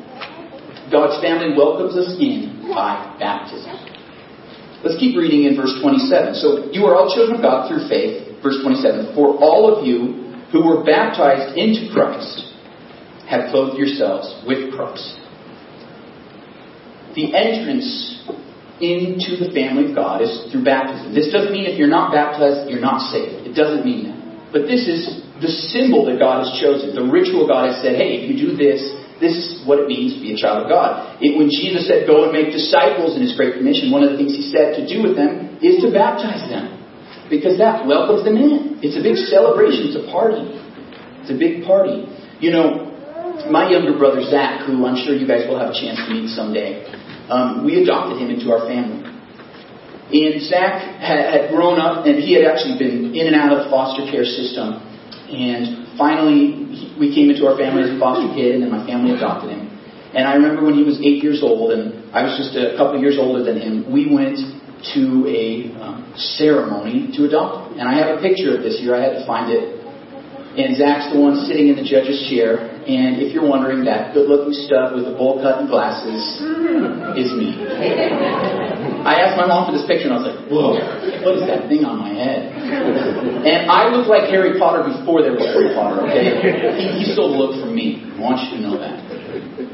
God's 0.90 1.22
family 1.22 1.54
welcomes 1.54 1.94
us 1.94 2.18
in 2.18 2.66
by 2.66 3.16
baptism. 3.18 3.70
Let's 4.82 4.98
keep 4.98 5.14
reading 5.14 5.44
in 5.44 5.54
verse 5.54 5.78
27. 5.78 6.34
So, 6.40 6.72
you 6.72 6.86
are 6.86 6.96
all 6.96 7.12
children 7.14 7.38
of 7.38 7.42
God 7.42 7.68
through 7.68 7.86
faith. 7.86 8.42
Verse 8.42 8.58
27. 8.64 9.14
For 9.14 9.36
all 9.36 9.68
of 9.68 9.86
you 9.86 10.19
who 10.52 10.66
were 10.66 10.82
baptized 10.84 11.56
into 11.56 11.92
Christ 11.92 12.50
have 13.28 13.50
clothed 13.50 13.78
yourselves 13.78 14.42
with 14.46 14.74
Christ. 14.74 15.18
The 17.14 17.34
entrance 17.34 18.18
into 18.80 19.36
the 19.38 19.52
family 19.54 19.90
of 19.90 19.94
God 19.94 20.22
is 20.22 20.50
through 20.50 20.64
baptism. 20.64 21.14
This 21.14 21.30
doesn't 21.30 21.52
mean 21.52 21.68
if 21.68 21.78
you're 21.78 21.90
not 21.90 22.10
baptized, 22.10 22.70
you're 22.70 22.82
not 22.82 23.12
saved. 23.12 23.46
It 23.46 23.54
doesn't 23.54 23.84
mean 23.84 24.10
that. 24.10 24.18
But 24.50 24.66
this 24.66 24.88
is 24.88 25.22
the 25.38 25.52
symbol 25.70 26.08
that 26.10 26.18
God 26.18 26.42
has 26.42 26.50
chosen. 26.58 26.96
The 26.96 27.06
ritual 27.06 27.46
God 27.46 27.70
has 27.70 27.78
said, 27.84 27.94
hey, 27.94 28.24
if 28.24 28.24
you 28.26 28.34
do 28.34 28.56
this, 28.56 28.82
this 29.20 29.36
is 29.36 29.62
what 29.68 29.78
it 29.78 29.86
means 29.86 30.16
to 30.16 30.20
be 30.24 30.32
a 30.32 30.38
child 30.40 30.64
of 30.64 30.72
God. 30.72 31.20
It, 31.20 31.36
when 31.36 31.52
Jesus 31.52 31.86
said, 31.86 32.08
go 32.08 32.24
and 32.24 32.32
make 32.32 32.50
disciples 32.50 33.14
in 33.14 33.22
his 33.22 33.36
great 33.36 33.54
commission, 33.54 33.92
one 33.92 34.02
of 34.02 34.10
the 34.10 34.18
things 34.18 34.32
he 34.32 34.48
said 34.48 34.80
to 34.80 34.82
do 34.88 35.04
with 35.04 35.14
them 35.14 35.60
is 35.60 35.84
to 35.84 35.92
baptize 35.92 36.48
them. 36.48 36.79
Because 37.30 37.56
that 37.62 37.86
welcomes 37.86 38.26
them 38.26 38.36
in. 38.36 38.82
It's 38.82 38.98
a 38.98 39.02
big 39.02 39.16
celebration. 39.30 39.94
It's 39.94 39.96
a 39.96 40.10
party. 40.10 40.42
It's 41.22 41.30
a 41.30 41.38
big 41.38 41.62
party. 41.62 42.10
You 42.42 42.50
know, 42.50 42.90
my 43.48 43.70
younger 43.70 43.96
brother 43.96 44.20
Zach, 44.26 44.66
who 44.66 44.84
I'm 44.84 44.98
sure 44.98 45.14
you 45.14 45.30
guys 45.30 45.46
will 45.46 45.56
have 45.56 45.70
a 45.70 45.78
chance 45.78 45.96
to 46.02 46.10
meet 46.10 46.28
someday, 46.34 46.84
um, 47.30 47.64
we 47.64 47.80
adopted 47.80 48.18
him 48.18 48.28
into 48.34 48.50
our 48.50 48.66
family. 48.66 49.06
And 50.10 50.42
Zach 50.42 50.82
had, 50.98 51.22
had 51.30 51.42
grown 51.54 51.78
up, 51.78 52.04
and 52.04 52.18
he 52.18 52.34
had 52.34 52.50
actually 52.50 52.82
been 52.82 53.14
in 53.14 53.30
and 53.30 53.36
out 53.38 53.54
of 53.54 53.64
the 53.64 53.70
foster 53.70 54.10
care 54.10 54.26
system. 54.26 54.82
And 55.30 55.94
finally, 55.94 56.66
he, 56.74 56.98
we 56.98 57.14
came 57.14 57.30
into 57.30 57.46
our 57.46 57.54
family 57.54 57.86
as 57.86 57.94
a 57.94 57.98
foster 58.02 58.34
kid, 58.34 58.58
and 58.58 58.66
then 58.66 58.74
my 58.74 58.82
family 58.82 59.14
adopted 59.14 59.54
him. 59.54 59.70
And 60.10 60.26
I 60.26 60.34
remember 60.34 60.66
when 60.66 60.74
he 60.74 60.82
was 60.82 60.98
eight 60.98 61.22
years 61.22 61.46
old, 61.46 61.70
and 61.70 62.10
I 62.10 62.26
was 62.26 62.34
just 62.34 62.58
a 62.58 62.74
couple 62.74 62.98
years 62.98 63.14
older 63.14 63.46
than 63.46 63.62
him, 63.62 63.86
we 63.86 64.10
went 64.10 64.42
to 64.94 65.26
a 65.28 65.72
um, 65.80 66.12
ceremony 66.16 67.12
to 67.16 67.26
adopt. 67.26 67.76
And 67.76 67.88
I 67.88 67.94
have 67.98 68.18
a 68.18 68.20
picture 68.20 68.56
of 68.56 68.62
this 68.62 68.80
here. 68.80 68.94
I 68.94 69.02
had 69.02 69.14
to 69.20 69.26
find 69.26 69.52
it. 69.52 69.80
And 70.50 70.74
Zach's 70.74 71.14
the 71.14 71.20
one 71.20 71.46
sitting 71.46 71.70
in 71.70 71.78
the 71.78 71.86
judge's 71.86 72.26
chair. 72.26 72.58
And 72.58 73.22
if 73.22 73.30
you're 73.30 73.46
wondering, 73.46 73.86
that 73.86 74.12
good 74.12 74.26
looking 74.26 74.50
stud 74.50 74.98
with 74.98 75.06
the 75.06 75.14
bowl 75.14 75.38
cut 75.38 75.62
and 75.62 75.70
glasses 75.70 76.42
is 77.14 77.30
me. 77.38 77.54
I 79.06 79.22
asked 79.22 79.38
my 79.38 79.46
mom 79.46 79.70
for 79.70 79.72
this 79.78 79.86
picture 79.86 80.10
and 80.10 80.16
I 80.16 80.18
was 80.18 80.28
like, 80.28 80.42
whoa, 80.50 80.74
what 81.22 81.38
is 81.38 81.46
that 81.46 81.70
thing 81.70 81.86
on 81.86 82.02
my 82.02 82.10
head? 82.10 82.50
And 82.50 83.70
I 83.70 83.88
look 83.94 84.10
like 84.10 84.28
Harry 84.28 84.58
Potter 84.58 84.84
before 84.84 85.22
there 85.22 85.32
was 85.32 85.46
Harry 85.54 85.72
Potter, 85.72 86.04
okay? 86.04 86.44
He, 86.76 87.00
he 87.00 87.12
still 87.14 87.30
looked 87.30 87.62
for 87.62 87.70
me. 87.70 88.04
I 88.04 88.20
want 88.20 88.44
you 88.44 88.58
to 88.58 88.60
know 88.60 88.76
that. 88.76 88.99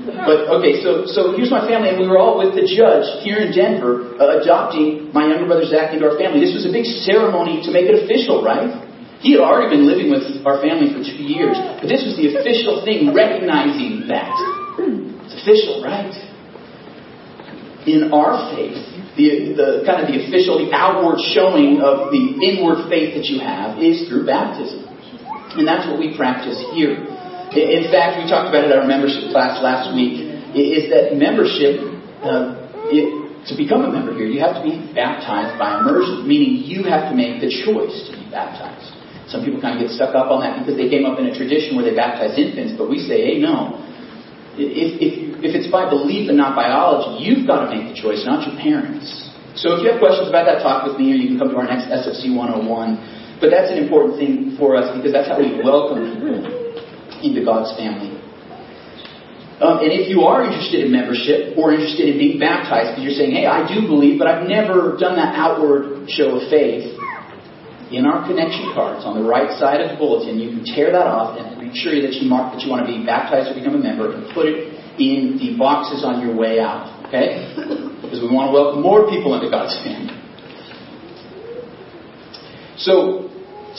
But 0.07 0.47
okay, 0.63 0.79
so 0.87 1.03
so 1.11 1.35
here's 1.35 1.51
my 1.51 1.67
family, 1.67 1.91
and 1.91 1.99
we 1.99 2.07
were 2.07 2.19
all 2.19 2.39
with 2.39 2.55
the 2.55 2.63
judge 2.63 3.27
here 3.27 3.43
in 3.43 3.51
Denver, 3.51 4.15
uh, 4.23 4.39
adopting 4.39 5.11
my 5.11 5.27
younger 5.27 5.51
brother 5.51 5.67
Zach 5.67 5.91
into 5.91 6.07
our 6.07 6.15
family. 6.15 6.39
This 6.39 6.55
was 6.55 6.63
a 6.63 6.71
big 6.71 6.87
ceremony 7.03 7.59
to 7.67 7.75
make 7.75 7.91
it 7.91 8.07
official, 8.07 8.39
right? 8.39 8.71
He 9.19 9.35
had 9.35 9.43
already 9.43 9.75
been 9.75 9.83
living 9.89 10.15
with 10.15 10.47
our 10.47 10.63
family 10.63 10.95
for 10.95 11.03
two 11.03 11.27
years, 11.27 11.59
but 11.59 11.91
this 11.91 12.07
was 12.07 12.15
the 12.15 12.39
official 12.39 12.87
thing, 12.87 13.11
recognizing 13.11 14.07
that. 14.07 14.31
It's 15.27 15.43
official, 15.43 15.83
right? 15.83 16.15
In 17.91 18.15
our 18.15 18.55
faith, 18.55 18.79
the, 19.19 19.59
the 19.59 19.69
kind 19.83 20.05
of 20.05 20.07
the 20.07 20.23
official, 20.23 20.63
the 20.63 20.71
outward 20.71 21.19
showing 21.35 21.83
of 21.83 22.15
the 22.15 22.39
inward 22.47 22.87
faith 22.87 23.19
that 23.19 23.27
you 23.27 23.43
have 23.43 23.83
is 23.83 24.07
through 24.07 24.27
baptism. 24.27 24.87
And 25.59 25.67
that's 25.67 25.89
what 25.89 25.99
we 25.99 26.15
practice 26.15 26.63
here. 26.77 27.16
In 27.55 27.87
fact, 27.95 28.19
we 28.19 28.27
talked 28.27 28.51
about 28.51 28.67
it 28.67 28.75
at 28.75 28.79
our 28.83 28.89
membership 28.91 29.31
class 29.31 29.63
last 29.63 29.95
week, 29.95 30.19
is 30.59 30.91
that 30.91 31.15
membership, 31.15 31.79
uh, 32.27 32.59
it, 32.91 33.07
to 33.47 33.55
become 33.55 33.87
a 33.87 33.91
member 33.93 34.11
here, 34.19 34.27
you 34.27 34.43
have 34.43 34.59
to 34.59 34.65
be 34.67 34.75
baptized 34.91 35.55
by 35.55 35.79
immersion, 35.79 36.27
meaning 36.27 36.67
you 36.67 36.83
have 36.91 37.07
to 37.07 37.15
make 37.15 37.39
the 37.39 37.47
choice 37.47 37.95
to 38.11 38.19
be 38.19 38.27
baptized. 38.35 38.91
Some 39.31 39.47
people 39.47 39.63
kind 39.63 39.79
of 39.79 39.87
get 39.87 39.95
stuck 39.95 40.19
up 40.19 40.35
on 40.35 40.43
that 40.43 40.59
because 40.59 40.75
they 40.75 40.91
came 40.91 41.07
up 41.07 41.23
in 41.23 41.31
a 41.31 41.35
tradition 41.35 41.79
where 41.79 41.87
they 41.87 41.95
baptize 41.95 42.35
infants, 42.35 42.75
but 42.75 42.91
we 42.91 42.99
say, 42.99 43.23
hey, 43.23 43.37
no. 43.39 43.79
If, 44.59 44.99
if, 44.99 45.13
if 45.45 45.53
it's 45.55 45.71
by 45.71 45.87
belief 45.87 46.27
and 46.27 46.39
not 46.39 46.59
biology, 46.59 47.23
you've 47.23 47.47
got 47.47 47.67
to 47.67 47.69
make 47.71 47.95
the 47.95 47.97
choice, 47.99 48.27
not 48.27 48.43
your 48.43 48.59
parents. 48.59 49.07
So 49.55 49.79
if 49.79 49.87
you 49.87 49.93
have 49.95 50.03
questions 50.03 50.27
about 50.27 50.51
that, 50.51 50.65
talk 50.67 50.83
with 50.83 50.99
me, 50.99 51.15
or 51.15 51.17
you 51.17 51.29
can 51.31 51.39
come 51.39 51.55
to 51.55 51.59
our 51.61 51.69
next 51.69 51.93
SFC 51.93 52.35
101. 52.35 53.39
But 53.39 53.53
that's 53.53 53.71
an 53.71 53.79
important 53.79 54.19
thing 54.19 54.57
for 54.59 54.75
us 54.75 54.91
because 54.97 55.13
that's 55.13 55.29
how 55.29 55.39
we 55.39 55.61
welcome 55.63 56.03
people 56.03 56.66
into 57.23 57.45
God's 57.45 57.77
family. 57.77 58.17
Um, 59.57 59.81
and 59.81 59.89
if 59.89 60.13
you 60.13 60.29
are 60.29 60.45
interested 60.45 60.85
in 60.85 60.93
membership 60.93 61.57
or 61.57 61.73
interested 61.73 62.13
in 62.13 62.21
being 62.21 62.37
baptized 62.37 62.93
because 62.93 63.05
you're 63.09 63.17
saying, 63.17 63.33
hey, 63.33 63.49
I 63.49 63.65
do 63.65 63.89
believe, 63.89 64.21
but 64.21 64.29
I've 64.29 64.45
never 64.45 65.01
done 65.01 65.17
that 65.17 65.33
outward 65.33 66.13
show 66.13 66.37
of 66.37 66.53
faith, 66.53 66.93
in 67.91 68.05
our 68.05 68.27
connection 68.27 68.75
cards 68.75 69.07
on 69.07 69.15
the 69.15 69.23
right 69.23 69.57
side 69.59 69.81
of 69.81 69.95
the 69.95 69.97
bulletin, 69.97 70.43
you 70.43 70.51
can 70.51 70.65
tear 70.67 70.91
that 70.91 71.07
off 71.07 71.39
and 71.39 71.57
make 71.63 71.73
sure 71.73 71.95
that 71.95 72.19
you 72.19 72.29
mark 72.29 72.53
that 72.53 72.61
you 72.67 72.71
want 72.71 72.85
to 72.85 72.91
be 72.91 73.07
baptized 73.07 73.49
or 73.49 73.55
become 73.55 73.79
a 73.79 73.83
member 73.83 74.11
and 74.11 74.27
put 74.35 74.47
it 74.47 74.75
in 74.99 75.39
the 75.39 75.55
boxes 75.57 76.03
on 76.05 76.21
your 76.21 76.35
way 76.35 76.59
out. 76.59 76.91
Okay? 77.07 77.47
Because 78.03 78.21
we 78.21 78.29
want 78.29 78.51
to 78.51 78.53
welcome 78.53 78.83
more 78.83 79.07
people 79.09 79.39
into 79.39 79.49
God's 79.49 79.79
family. 79.87 80.13
So, 82.77 83.26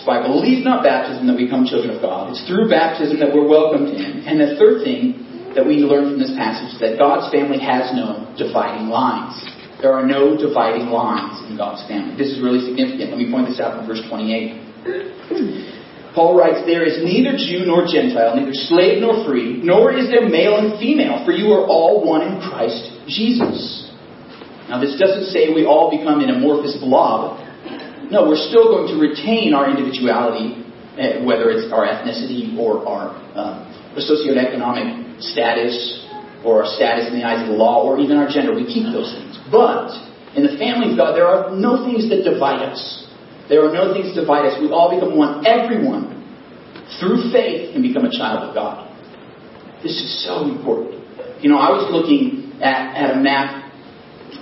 by 0.07 0.23
belief, 0.23 0.63
not 0.63 0.81
baptism, 0.81 1.27
that 1.27 1.35
we 1.35 1.51
become 1.51 1.67
children 1.67 1.91
of 1.91 1.99
God. 1.99 2.31
It's 2.31 2.41
through 2.47 2.71
baptism 2.71 3.19
that 3.19 3.35
we're 3.35 3.45
welcomed 3.45 3.91
in. 3.91 4.23
And 4.23 4.39
the 4.39 4.55
third 4.55 4.87
thing 4.87 5.51
that 5.51 5.67
we 5.67 5.83
learn 5.83 6.15
from 6.15 6.19
this 6.23 6.31
passage 6.39 6.73
is 6.73 6.79
that 6.79 6.95
God's 6.95 7.27
family 7.27 7.59
has 7.59 7.91
no 7.91 8.23
dividing 8.39 8.87
lines. 8.87 9.35
There 9.83 9.91
are 9.91 10.07
no 10.07 10.39
dividing 10.39 10.89
lines 10.89 11.43
in 11.51 11.59
God's 11.59 11.83
family. 11.85 12.15
This 12.15 12.31
is 12.31 12.41
really 12.41 12.63
significant. 12.63 13.13
Let 13.13 13.19
me 13.19 13.29
point 13.29 13.51
this 13.51 13.59
out 13.59 13.77
in 13.77 13.83
verse 13.85 14.01
28. 14.07 16.15
Paul 16.17 16.33
writes, 16.33 16.65
There 16.65 16.81
is 16.81 16.97
neither 17.03 17.37
Jew 17.37 17.69
nor 17.69 17.85
Gentile, 17.85 18.33
neither 18.33 18.55
slave 18.55 19.03
nor 19.03 19.21
free, 19.27 19.61
nor 19.61 19.93
is 19.93 20.09
there 20.09 20.25
male 20.25 20.57
and 20.57 20.79
female, 20.81 21.21
for 21.21 21.29
you 21.29 21.53
are 21.53 21.67
all 21.67 22.01
one 22.01 22.25
in 22.25 22.41
Christ 22.41 22.89
Jesus. 23.05 23.93
Now, 24.65 24.81
this 24.81 24.97
doesn't 24.97 25.29
say 25.29 25.53
we 25.53 25.65
all 25.65 25.93
become 25.93 26.21
an 26.21 26.29
amorphous 26.29 26.75
blob. 26.81 27.37
No, 28.09 28.23
we're 28.23 28.39
still 28.39 28.71
going 28.71 28.87
to 28.87 28.95
retain 28.95 29.53
our 29.53 29.67
individuality, 29.67 30.63
eh, 30.95 31.19
whether 31.23 31.51
it's 31.51 31.67
our 31.73 31.83
ethnicity 31.83 32.55
or 32.55 32.87
our 32.87 33.11
um, 33.35 33.67
socioeconomic 33.99 35.19
status 35.19 36.07
or 36.45 36.63
our 36.63 36.69
status 36.79 37.11
in 37.11 37.19
the 37.19 37.25
eyes 37.27 37.43
of 37.43 37.51
the 37.51 37.59
law 37.59 37.83
or 37.83 37.99
even 37.99 38.15
our 38.15 38.29
gender. 38.29 38.55
We 38.55 38.63
keep 38.63 38.87
those 38.87 39.11
things. 39.11 39.35
But 39.51 39.91
in 40.39 40.47
the 40.47 40.55
family 40.55 40.91
of 40.91 40.97
God, 40.97 41.19
there 41.19 41.27
are 41.27 41.51
no 41.51 41.83
things 41.83 42.07
that 42.07 42.23
divide 42.23 42.63
us. 42.63 42.79
There 43.49 43.67
are 43.67 43.73
no 43.73 43.91
things 43.91 44.15
that 44.15 44.21
divide 44.21 44.45
us. 44.47 44.55
We 44.61 44.71
all 44.71 44.93
become 44.93 45.17
one. 45.17 45.45
Everyone, 45.45 46.15
through 46.99 47.31
faith, 47.31 47.73
can 47.73 47.81
become 47.81 48.05
a 48.05 48.11
child 48.11 48.47
of 48.47 48.55
God. 48.55 48.87
This 49.83 49.99
is 49.99 50.23
so 50.23 50.47
important. 50.47 51.03
You 51.43 51.49
know, 51.49 51.59
I 51.59 51.75
was 51.75 51.91
looking 51.91 52.55
at, 52.61 52.95
at 52.95 53.17
a 53.17 53.19
map 53.19 53.67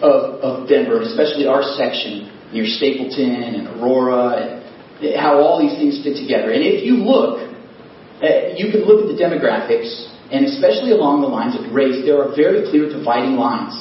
of, 0.02 0.42
of 0.42 0.70
Denver, 0.70 1.02
especially 1.02 1.48
our 1.48 1.64
section 1.76 2.35
near 2.56 2.64
Stapleton 2.64 3.36
and 3.36 3.68
Aurora, 3.76 4.64
and 5.04 5.20
how 5.20 5.44
all 5.44 5.60
these 5.60 5.76
things 5.76 6.00
fit 6.00 6.16
together. 6.16 6.56
And 6.56 6.64
if 6.64 6.88
you 6.88 7.04
look 7.04 7.52
Uh, 8.16 8.56
you 8.56 8.72
can 8.72 8.88
look 8.88 9.04
at 9.04 9.12
the 9.12 9.20
demographics, 9.20 9.92
and 10.32 10.48
especially 10.48 10.96
along 10.96 11.20
the 11.20 11.28
lines 11.28 11.52
of 11.60 11.68
race, 11.76 12.00
there 12.08 12.16
are 12.16 12.32
very 12.32 12.64
clear 12.72 12.88
dividing 12.88 13.36
lines. 13.36 13.76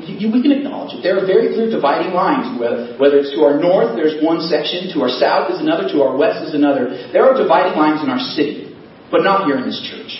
We 0.00 0.40
can 0.40 0.48
acknowledge 0.48 0.96
it. 0.96 1.04
There 1.04 1.20
are 1.20 1.26
very 1.28 1.52
clear 1.52 1.68
dividing 1.68 2.16
lines. 2.16 2.56
Whether, 2.56 2.96
whether 2.96 3.20
it's 3.20 3.36
to 3.36 3.44
our 3.44 3.60
north, 3.60 3.96
there's 4.00 4.16
one 4.24 4.40
section, 4.48 4.88
to 4.96 5.04
our 5.04 5.12
south 5.12 5.52
is 5.52 5.60
another, 5.60 5.92
to 5.92 6.00
our 6.00 6.16
west 6.16 6.40
is 6.48 6.56
another. 6.56 6.88
There 7.12 7.24
are 7.28 7.36
dividing 7.36 7.76
lines 7.76 8.00
in 8.00 8.08
our 8.08 8.22
city, 8.32 8.72
but 9.12 9.20
not 9.20 9.44
here 9.44 9.60
in 9.60 9.68
this 9.68 9.80
church. 9.84 10.16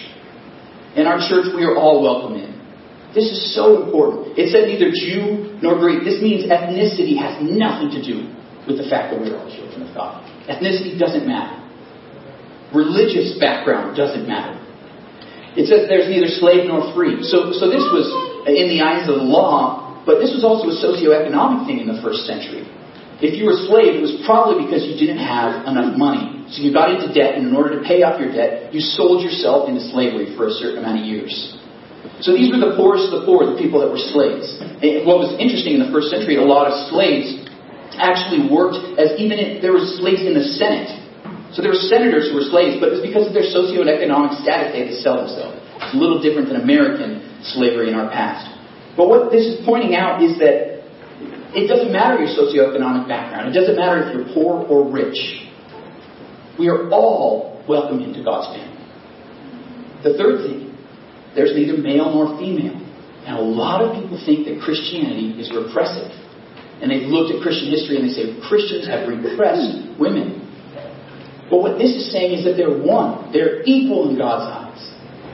In 1.01 1.09
our 1.09 1.17
church, 1.17 1.49
we 1.57 1.65
are 1.65 1.81
all 1.81 2.05
welcome 2.05 2.37
in. 2.37 2.56
This 3.17 3.33
is 3.33 3.57
so 3.57 3.81
important. 3.81 4.37
It 4.37 4.53
said 4.53 4.69
neither 4.69 4.93
Jew 4.93 5.57
nor 5.65 5.81
Greek. 5.81 6.05
This 6.05 6.21
means 6.21 6.45
ethnicity 6.45 7.17
has 7.17 7.41
nothing 7.41 7.89
to 7.97 8.01
do 8.05 8.29
with 8.69 8.77
the 8.77 8.85
fact 8.93 9.09
that 9.09 9.17
we're 9.17 9.33
all 9.33 9.49
children 9.49 9.89
of 9.89 9.91
God. 9.97 10.21
Ethnicity 10.45 11.01
doesn't 11.01 11.25
matter. 11.25 11.57
Religious 12.77 13.41
background 13.41 13.97
doesn't 13.97 14.29
matter. 14.29 14.61
It 15.57 15.65
says 15.65 15.89
there's 15.89 16.13
neither 16.13 16.29
slave 16.29 16.69
nor 16.69 16.93
free. 16.93 17.25
So, 17.25 17.57
so 17.57 17.73
this 17.73 17.89
was 17.89 18.05
in 18.45 18.69
the 18.69 18.85
eyes 18.85 19.09
of 19.09 19.17
the 19.17 19.25
law, 19.25 19.97
but 20.05 20.21
this 20.21 20.37
was 20.37 20.45
also 20.45 20.69
a 20.69 20.77
socioeconomic 20.77 21.65
thing 21.65 21.81
in 21.81 21.89
the 21.89 21.97
first 22.05 22.29
century. 22.29 22.69
If 23.25 23.41
you 23.41 23.49
were 23.49 23.57
a 23.57 23.65
slave, 23.65 23.97
it 23.97 24.05
was 24.05 24.21
probably 24.29 24.69
because 24.69 24.85
you 24.85 24.93
didn't 25.01 25.25
have 25.25 25.65
enough 25.65 25.97
money. 25.97 26.45
So 26.53 26.61
you 26.61 26.69
got 26.69 26.93
into 26.93 27.09
debt, 27.17 27.41
and 27.41 27.49
in 27.49 27.57
order 27.57 27.81
to 27.81 27.83
pay 27.83 28.05
off 28.05 28.21
your 28.21 28.29
debt, 28.29 28.77
you 28.77 28.85
sold 28.85 29.25
yourself 29.25 29.73
into 29.73 29.81
slavery 29.89 30.37
for 30.37 30.53
a 30.53 30.55
certain 30.61 30.85
amount 30.85 31.01
of 31.01 31.09
years. 31.09 31.33
So 32.21 32.33
these 32.33 32.49
were 32.49 32.61
the 32.61 32.75
poorest 32.79 33.13
of 33.13 33.21
the 33.21 33.25
poor, 33.27 33.45
the 33.47 33.59
people 33.61 33.81
that 33.85 33.91
were 33.91 34.01
slaves. 34.01 34.59
And 34.61 35.05
what 35.05 35.21
was 35.21 35.37
interesting 35.37 35.77
in 35.77 35.83
the 35.85 35.93
first 35.93 36.09
century, 36.09 36.41
a 36.41 36.45
lot 36.45 36.71
of 36.71 36.89
slaves 36.89 37.45
actually 37.97 38.49
worked 38.49 38.77
as 39.01 39.17
even 39.21 39.41
if 39.41 39.61
there 39.61 39.73
were 39.73 39.85
slaves 40.01 40.25
in 40.25 40.37
the 40.37 40.45
Senate. 40.57 40.93
So 41.55 41.65
there 41.65 41.73
were 41.73 41.85
senators 41.89 42.29
who 42.29 42.37
were 42.37 42.49
slaves, 42.49 42.77
but 42.77 42.93
it 42.93 43.01
was 43.01 43.05
because 43.05 43.25
of 43.29 43.33
their 43.33 43.47
socioeconomic 43.47 44.43
status 44.45 44.77
they 44.77 44.85
had 44.85 44.93
to 44.93 45.01
sell 45.01 45.25
themselves. 45.25 45.57
It's 45.81 45.95
a 45.95 46.01
little 46.01 46.21
different 46.21 46.53
than 46.53 46.61
American 46.61 47.25
slavery 47.43 47.89
in 47.89 47.95
our 47.97 48.11
past. 48.13 48.45
But 48.97 49.09
what 49.09 49.33
this 49.33 49.45
is 49.45 49.65
pointing 49.65 49.95
out 49.95 50.21
is 50.21 50.37
that 50.41 50.85
it 51.57 51.69
doesn't 51.69 51.93
matter 51.93 52.21
your 52.21 52.33
socioeconomic 52.33 53.09
background. 53.09 53.49
It 53.49 53.57
doesn't 53.59 53.77
matter 53.77 54.05
if 54.05 54.13
you're 54.13 54.29
poor 54.35 54.65
or 54.69 54.91
rich. 54.91 55.17
We 56.59 56.69
are 56.69 56.89
all 56.91 57.65
welcome 57.69 58.01
into 58.01 58.25
God's 58.25 58.57
family. 58.57 58.77
The 60.03 60.17
third 60.17 60.45
thing, 60.45 60.66
there's 61.37 61.53
neither 61.53 61.77
male 61.77 62.11
nor 62.11 62.35
female. 62.41 62.81
And 63.29 63.37
a 63.37 63.43
lot 63.43 63.85
of 63.85 63.93
people 63.93 64.17
think 64.25 64.49
that 64.49 64.59
Christianity 64.65 65.37
is 65.37 65.53
repressive. 65.53 66.11
And 66.81 66.91
they've 66.91 67.07
looked 67.07 67.37
at 67.37 67.45
Christian 67.45 67.69
history 67.69 68.01
and 68.01 68.09
they 68.09 68.15
say 68.17 68.33
Christians 68.49 68.89
have 68.89 69.05
repressed 69.07 70.01
women. 70.01 70.43
But 71.53 71.63
what 71.63 71.79
this 71.79 71.93
is 71.95 72.11
saying 72.11 72.41
is 72.41 72.49
that 72.49 72.57
they're 72.59 72.75
one. 72.75 73.31
They're 73.31 73.63
equal 73.63 74.11
in 74.11 74.19
God's 74.19 74.49
eyes. 74.49 74.83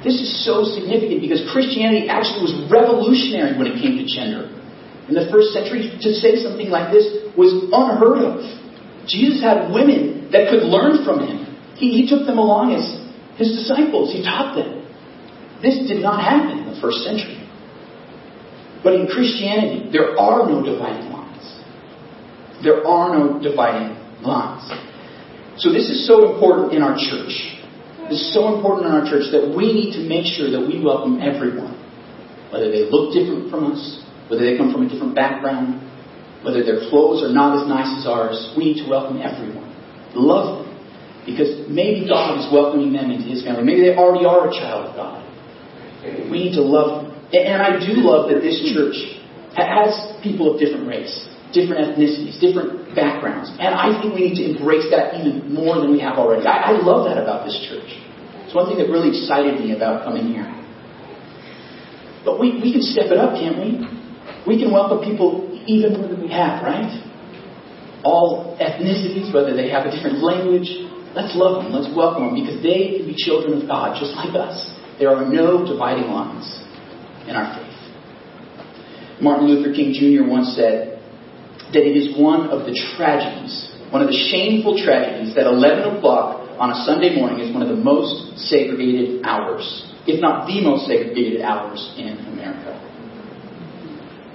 This 0.04 0.18
is 0.18 0.44
so 0.44 0.66
significant 0.66 1.22
because 1.22 1.46
Christianity 1.54 2.10
actually 2.10 2.50
was 2.50 2.54
revolutionary 2.68 3.56
when 3.56 3.70
it 3.70 3.78
came 3.78 3.96
to 3.96 4.04
gender 4.04 4.50
in 5.08 5.14
the 5.14 5.28
first 5.30 5.52
century, 5.52 5.90
to 5.90 6.10
say 6.14 6.40
something 6.40 6.70
like 6.70 6.92
this 6.94 7.04
was 7.36 7.52
unheard 7.74 8.22
of. 8.22 8.40
Jesus 9.04 9.42
had 9.42 9.68
women 9.68 10.30
that 10.30 10.48
could 10.48 10.62
learn 10.62 11.04
from 11.04 11.26
him. 11.26 11.44
He, 11.74 11.92
he 11.92 12.08
took 12.08 12.24
them 12.24 12.38
along 12.38 12.72
as 12.72 12.86
his 13.36 13.52
disciples. 13.52 14.14
He 14.14 14.22
taught 14.22 14.54
them. 14.54 14.81
This 15.62 15.78
did 15.86 16.02
not 16.02 16.20
happen 16.20 16.58
in 16.58 16.74
the 16.74 16.80
first 16.80 17.06
century. 17.06 17.38
But 18.82 18.94
in 18.94 19.06
Christianity, 19.06 19.90
there 19.92 20.18
are 20.18 20.42
no 20.50 20.58
dividing 20.60 21.10
lines. 21.14 21.62
There 22.62 22.84
are 22.84 23.14
no 23.14 23.38
dividing 23.38 23.94
lines. 24.22 24.66
So 25.58 25.70
this 25.70 25.86
is 25.86 26.06
so 26.06 26.34
important 26.34 26.74
in 26.74 26.82
our 26.82 26.98
church. 26.98 27.62
This 28.10 28.18
is 28.18 28.34
so 28.34 28.56
important 28.56 28.90
in 28.90 28.92
our 28.92 29.06
church 29.06 29.30
that 29.30 29.54
we 29.54 29.70
need 29.70 29.94
to 29.94 30.02
make 30.02 30.26
sure 30.26 30.50
that 30.50 30.60
we 30.66 30.82
welcome 30.82 31.22
everyone. 31.22 31.78
Whether 32.50 32.70
they 32.74 32.90
look 32.90 33.14
different 33.14 33.48
from 33.48 33.72
us, 33.72 34.02
whether 34.26 34.42
they 34.42 34.58
come 34.58 34.72
from 34.72 34.82
a 34.86 34.88
different 34.90 35.14
background, 35.14 35.78
whether 36.42 36.66
their 36.66 36.90
clothes 36.90 37.22
are 37.22 37.30
not 37.30 37.62
as 37.62 37.68
nice 37.70 38.02
as 38.02 38.06
ours, 38.10 38.52
we 38.58 38.74
need 38.74 38.82
to 38.82 38.90
welcome 38.90 39.22
everyone. 39.22 39.70
Love 40.14 40.66
them. 40.66 40.74
Because 41.24 41.70
maybe 41.70 42.08
God 42.08 42.42
is 42.42 42.50
welcoming 42.50 42.92
them 42.92 43.14
into 43.14 43.30
His 43.30 43.44
family. 43.44 43.62
Maybe 43.62 43.86
they 43.86 43.94
already 43.94 44.26
are 44.26 44.50
a 44.50 44.50
child 44.50 44.90
of 44.90 44.96
God. 44.96 45.21
We 46.02 46.50
need 46.50 46.54
to 46.58 46.62
love. 46.62 47.10
And 47.32 47.62
I 47.62 47.78
do 47.78 48.02
love 48.02 48.28
that 48.28 48.42
this 48.42 48.58
church 48.74 48.98
has 49.54 49.94
people 50.22 50.52
of 50.52 50.60
different 50.60 50.88
race, 50.88 51.12
different 51.52 51.80
ethnicities, 51.80 52.40
different 52.40 52.94
backgrounds. 52.94 53.50
And 53.60 53.74
I 53.74 54.00
think 54.00 54.14
we 54.14 54.28
need 54.28 54.38
to 54.42 54.58
embrace 54.58 54.88
that 54.90 55.20
even 55.20 55.52
more 55.52 55.80
than 55.80 55.92
we 55.92 56.00
have 56.00 56.18
already. 56.18 56.46
I, 56.46 56.72
I 56.72 56.82
love 56.82 57.08
that 57.08 57.20
about 57.20 57.46
this 57.46 57.56
church. 57.68 57.88
It's 58.44 58.54
one 58.54 58.68
thing 58.68 58.78
that 58.78 58.90
really 58.90 59.16
excited 59.16 59.60
me 59.60 59.72
about 59.76 60.04
coming 60.04 60.28
here. 60.28 60.48
But 62.24 62.38
we, 62.38 62.60
we 62.60 62.72
can 62.72 62.82
step 62.82 63.10
it 63.10 63.18
up, 63.18 63.34
can't 63.34 63.56
we? 63.58 63.80
We 64.46 64.58
can 64.58 64.72
welcome 64.72 65.00
people 65.02 65.48
even 65.66 65.94
more 65.94 66.08
than 66.08 66.20
we 66.20 66.30
have, 66.30 66.62
right? 66.62 66.90
All 68.04 68.56
ethnicities, 68.58 69.32
whether 69.32 69.54
they 69.54 69.70
have 69.70 69.86
a 69.86 69.90
different 69.90 70.18
language, 70.18 70.68
let's 71.14 71.34
love 71.36 71.62
them, 71.62 71.72
let's 71.72 71.94
welcome 71.94 72.26
them, 72.26 72.34
because 72.34 72.62
they 72.62 72.98
can 72.98 73.06
be 73.06 73.14
children 73.16 73.62
of 73.62 73.68
God 73.68 73.98
just 73.98 74.14
like 74.14 74.34
us. 74.34 74.71
There 74.98 75.10
are 75.10 75.24
no 75.24 75.64
dividing 75.66 76.10
lines 76.10 76.62
in 77.26 77.36
our 77.36 77.56
faith. 77.56 77.72
Martin 79.20 79.46
Luther 79.46 79.72
King 79.72 79.94
Jr. 79.94 80.28
once 80.28 80.54
said 80.56 80.98
that 81.72 81.82
it 81.82 81.96
is 81.96 82.18
one 82.18 82.50
of 82.50 82.66
the 82.66 82.74
tragedies, 82.96 83.70
one 83.90 84.02
of 84.02 84.08
the 84.08 84.18
shameful 84.30 84.76
tragedies, 84.82 85.34
that 85.34 85.46
11 85.46 85.96
o'clock 85.96 86.42
on 86.58 86.70
a 86.70 86.84
Sunday 86.84 87.14
morning 87.14 87.40
is 87.40 87.54
one 87.54 87.62
of 87.62 87.68
the 87.68 87.78
most 87.78 88.36
segregated 88.36 89.24
hours, 89.24 89.64
if 90.06 90.20
not 90.20 90.46
the 90.46 90.60
most 90.60 90.86
segregated 90.86 91.40
hours 91.40 91.80
in 91.96 92.18
America. 92.34 92.76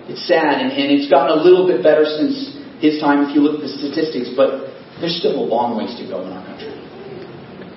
It's 0.07 0.25
sad, 0.25 0.63
and, 0.63 0.71
and 0.71 0.87
it's 0.91 1.11
gotten 1.11 1.37
a 1.37 1.41
little 1.43 1.67
bit 1.67 1.83
better 1.83 2.05
since 2.05 2.55
his 2.79 2.99
time 2.99 3.27
if 3.27 3.35
you 3.35 3.41
look 3.41 3.59
at 3.59 3.67
the 3.67 3.73
statistics, 3.75 4.31
but 4.35 4.71
there's 4.99 5.19
still 5.19 5.35
a 5.35 5.45
long 5.45 5.75
ways 5.77 5.93
to 5.99 6.07
go 6.07 6.23
in 6.23 6.31
our 6.31 6.45
country. 6.45 6.76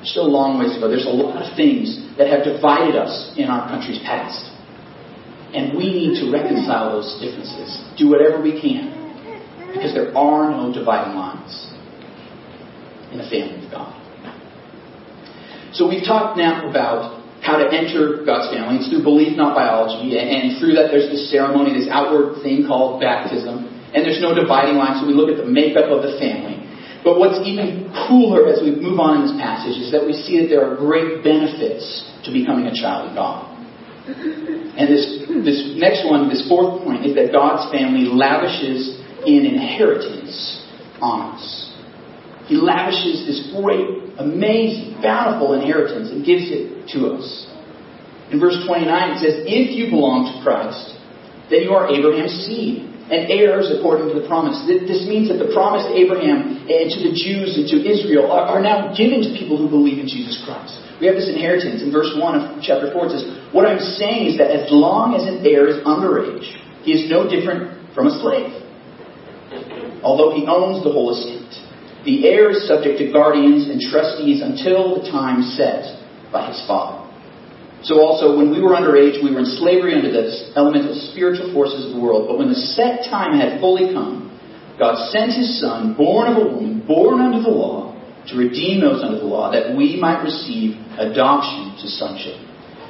Still 0.02 0.26
a 0.26 0.32
long 0.32 0.58
ways 0.58 0.72
to 0.74 0.80
go. 0.80 0.88
There's 0.88 1.06
a 1.06 1.12
lot 1.12 1.42
of 1.42 1.56
things 1.56 2.00
that 2.16 2.28
have 2.28 2.44
divided 2.44 2.96
us 2.96 3.34
in 3.36 3.52
our 3.52 3.68
country's 3.68 4.00
past. 4.00 4.48
And 5.52 5.76
we 5.76 5.92
need 5.92 6.20
to 6.24 6.32
reconcile 6.32 6.96
those 6.96 7.20
differences. 7.20 7.84
Do 7.98 8.08
whatever 8.08 8.40
we 8.40 8.56
can. 8.56 8.96
Because 9.72 9.92
there 9.94 10.16
are 10.16 10.50
no 10.50 10.72
dividing 10.72 11.14
lines 11.14 11.70
in 13.12 13.18
the 13.18 13.28
family 13.28 13.60
of 13.60 13.70
God. 13.70 13.92
So 15.72 15.86
we've 15.86 16.02
talked 16.02 16.36
now 16.38 16.66
about 16.68 17.22
how 17.42 17.56
to 17.56 17.66
enter 17.70 18.26
God's 18.26 18.50
family. 18.50 18.82
It's 18.82 18.90
through 18.90 19.06
belief, 19.06 19.38
not 19.38 19.54
biology. 19.54 20.18
And 20.18 20.58
through 20.58 20.74
that, 20.74 20.90
there's 20.90 21.06
this 21.06 21.30
ceremony, 21.30 21.78
this 21.78 21.88
outward 21.90 22.42
thing 22.42 22.66
called 22.66 23.00
baptism. 23.00 23.70
And 23.94 24.02
there's 24.02 24.20
no 24.20 24.34
dividing 24.34 24.74
line, 24.74 24.98
so 24.98 25.06
we 25.06 25.14
look 25.14 25.30
at 25.30 25.38
the 25.38 25.46
makeup 25.46 25.86
of 25.90 26.02
the 26.02 26.18
family. 26.18 26.49
But 27.02 27.18
what's 27.18 27.40
even 27.48 27.88
cooler 28.08 28.52
as 28.52 28.60
we 28.60 28.76
move 28.76 29.00
on 29.00 29.20
in 29.20 29.32
this 29.32 29.36
passage 29.40 29.80
is 29.80 29.88
that 29.92 30.04
we 30.04 30.12
see 30.12 30.40
that 30.42 30.48
there 30.52 30.60
are 30.60 30.76
great 30.76 31.24
benefits 31.24 32.04
to 32.24 32.32
becoming 32.32 32.66
a 32.66 32.74
child 32.76 33.08
of 33.08 33.16
God. 33.16 33.48
And 34.06 34.88
this, 34.88 35.24
this 35.44 35.76
next 35.80 36.04
one, 36.04 36.28
this 36.28 36.44
fourth 36.48 36.84
point, 36.84 37.06
is 37.06 37.14
that 37.16 37.32
God's 37.32 37.72
family 37.72 38.04
lavishes 38.04 39.00
an 39.24 39.42
inheritance 39.46 40.60
on 41.00 41.36
us. 41.36 41.72
He 42.46 42.56
lavishes 42.56 43.24
this 43.24 43.48
great, 43.54 44.18
amazing, 44.18 45.00
bountiful 45.00 45.54
inheritance 45.54 46.10
and 46.10 46.24
gives 46.24 46.50
it 46.50 46.88
to 46.92 47.16
us. 47.16 47.46
In 48.32 48.40
verse 48.40 48.58
29, 48.66 48.88
it 48.88 49.18
says, 49.20 49.34
If 49.46 49.72
you 49.72 49.88
belong 49.88 50.28
to 50.28 50.42
Christ, 50.42 50.98
then 51.48 51.62
you 51.62 51.70
are 51.72 51.88
Abraham's 51.88 52.44
seed 52.44 52.89
and 53.10 53.26
heirs 53.26 53.66
according 53.74 54.14
to 54.14 54.16
the 54.22 54.26
promise. 54.30 54.62
This 54.70 55.02
means 55.10 55.26
that 55.28 55.42
the 55.42 55.50
promise 55.50 55.82
to 55.90 55.92
Abraham 55.98 56.62
and 56.70 56.86
to 56.86 56.98
the 57.02 57.10
Jews 57.10 57.58
and 57.58 57.66
to 57.74 57.82
Israel 57.82 58.30
are 58.30 58.62
now 58.62 58.94
given 58.94 59.26
to 59.26 59.34
people 59.34 59.58
who 59.58 59.66
believe 59.66 59.98
in 59.98 60.06
Jesus 60.06 60.38
Christ. 60.46 60.78
We 61.02 61.10
have 61.10 61.18
this 61.18 61.26
inheritance. 61.26 61.82
In 61.82 61.90
verse 61.90 62.14
1 62.14 62.22
of 62.38 62.62
chapter 62.62 62.92
4, 62.94 63.06
it 63.06 63.10
says, 63.10 63.24
What 63.50 63.66
I'm 63.66 63.82
saying 63.82 64.30
is 64.30 64.34
that 64.38 64.54
as 64.54 64.70
long 64.70 65.18
as 65.18 65.26
an 65.26 65.42
heir 65.42 65.66
is 65.66 65.82
underage, 65.82 66.46
he 66.86 66.94
is 66.94 67.10
no 67.10 67.26
different 67.26 67.94
from 67.94 68.06
a 68.06 68.14
slave, 68.22 68.54
although 70.06 70.30
he 70.30 70.46
owns 70.46 70.84
the 70.86 70.92
whole 70.92 71.10
estate. 71.10 71.50
The 72.04 72.28
heir 72.28 72.54
is 72.54 72.68
subject 72.68 72.98
to 73.02 73.12
guardians 73.12 73.68
and 73.68 73.80
trustees 73.80 74.40
until 74.40 75.02
the 75.02 75.10
time 75.10 75.42
set 75.42 75.98
by 76.32 76.46
his 76.48 76.62
father. 76.66 76.99
So 77.82 78.00
also, 78.00 78.36
when 78.36 78.50
we 78.50 78.60
were 78.60 78.76
underage, 78.76 79.24
we 79.24 79.32
were 79.32 79.40
in 79.40 79.56
slavery 79.56 79.94
under 79.94 80.12
the 80.12 80.52
elemental 80.56 80.92
spiritual 81.12 81.52
forces 81.52 81.86
of 81.88 81.96
the 81.96 82.00
world. 82.00 82.28
But 82.28 82.36
when 82.36 82.48
the 82.48 82.60
set 82.76 83.08
time 83.08 83.40
had 83.40 83.60
fully 83.60 83.94
come, 83.94 84.28
God 84.78 85.10
sent 85.12 85.32
his 85.32 85.60
son, 85.60 85.94
born 85.96 86.28
of 86.28 86.36
a 86.36 86.44
woman, 86.44 86.84
born 86.86 87.20
under 87.20 87.40
the 87.40 87.48
law, 87.48 87.96
to 88.28 88.36
redeem 88.36 88.80
those 88.80 89.02
under 89.02 89.18
the 89.18 89.24
law, 89.24 89.50
that 89.52 89.76
we 89.76 89.96
might 89.96 90.22
receive 90.22 90.76
adoption 91.00 91.72
to 91.80 91.88
sonship. 91.88 92.36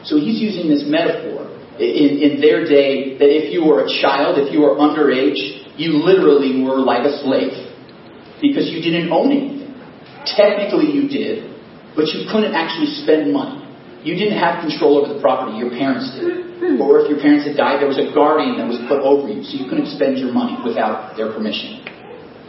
So 0.03 0.19
he's 0.19 0.43
using 0.43 0.67
this 0.71 0.83
metaphor 0.87 1.47
in, 1.79 2.19
in 2.19 2.41
their 2.41 2.67
day 2.67 3.15
that 3.19 3.31
if 3.31 3.53
you 3.53 3.65
were 3.65 3.87
a 3.87 3.89
child, 4.03 4.39
if 4.39 4.53
you 4.53 4.63
were 4.63 4.75
underage, 4.75 5.39
you 5.79 6.03
literally 6.03 6.63
were 6.63 6.83
like 6.83 7.07
a 7.07 7.15
slave 7.23 7.55
because 8.43 8.69
you 8.71 8.83
didn't 8.83 9.13
own 9.13 9.31
anything. 9.31 9.71
Technically, 10.27 10.91
you 10.91 11.09
did, 11.09 11.47
but 11.95 12.11
you 12.11 12.27
couldn't 12.31 12.55
actually 12.55 12.91
spend 13.01 13.33
money. 13.33 13.70
You 14.03 14.17
didn't 14.17 14.41
have 14.41 14.65
control 14.65 14.97
over 14.99 15.13
the 15.13 15.21
property, 15.21 15.61
your 15.61 15.71
parents 15.71 16.09
did. 16.17 16.81
Or 16.81 17.01
if 17.01 17.09
your 17.09 17.21
parents 17.21 17.49
had 17.49 17.57
died, 17.57 17.81
there 17.81 17.89
was 17.89 18.01
a 18.01 18.13
guardian 18.13 18.61
that 18.61 18.69
was 18.69 18.81
put 18.85 19.01
over 19.01 19.29
you, 19.29 19.45
so 19.45 19.57
you 19.57 19.69
couldn't 19.69 19.93
spend 19.97 20.21
your 20.21 20.33
money 20.33 20.57
without 20.61 21.17
their 21.17 21.33
permission. 21.33 21.85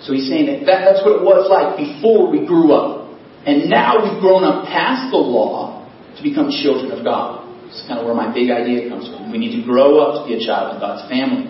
So 0.04 0.12
he's 0.12 0.28
saying 0.28 0.48
that, 0.48 0.68
that 0.68 0.80
that's 0.88 1.02
what 1.04 1.20
it 1.20 1.24
was 1.24 1.48
like 1.48 1.80
before 1.80 2.28
we 2.28 2.44
grew 2.44 2.74
up. 2.74 3.08
And 3.46 3.70
now 3.70 4.04
we've 4.04 4.20
grown 4.20 4.44
up 4.44 4.68
past 4.68 5.12
the 5.12 5.22
law 5.22 5.88
to 6.18 6.20
become 6.24 6.52
children 6.52 6.92
of 6.92 7.04
God. 7.04 7.48
It's 7.72 7.88
kind 7.88 8.00
of 8.00 8.06
where 8.06 8.16
my 8.16 8.34
big 8.34 8.52
idea 8.52 8.90
comes 8.90 9.08
from. 9.08 9.32
We 9.32 9.40
need 9.40 9.56
to 9.56 9.64
grow 9.64 10.04
up 10.04 10.22
to 10.22 10.28
be 10.28 10.36
a 10.36 10.44
child 10.44 10.76
of 10.76 10.84
God's 10.84 11.08
family. 11.08 11.48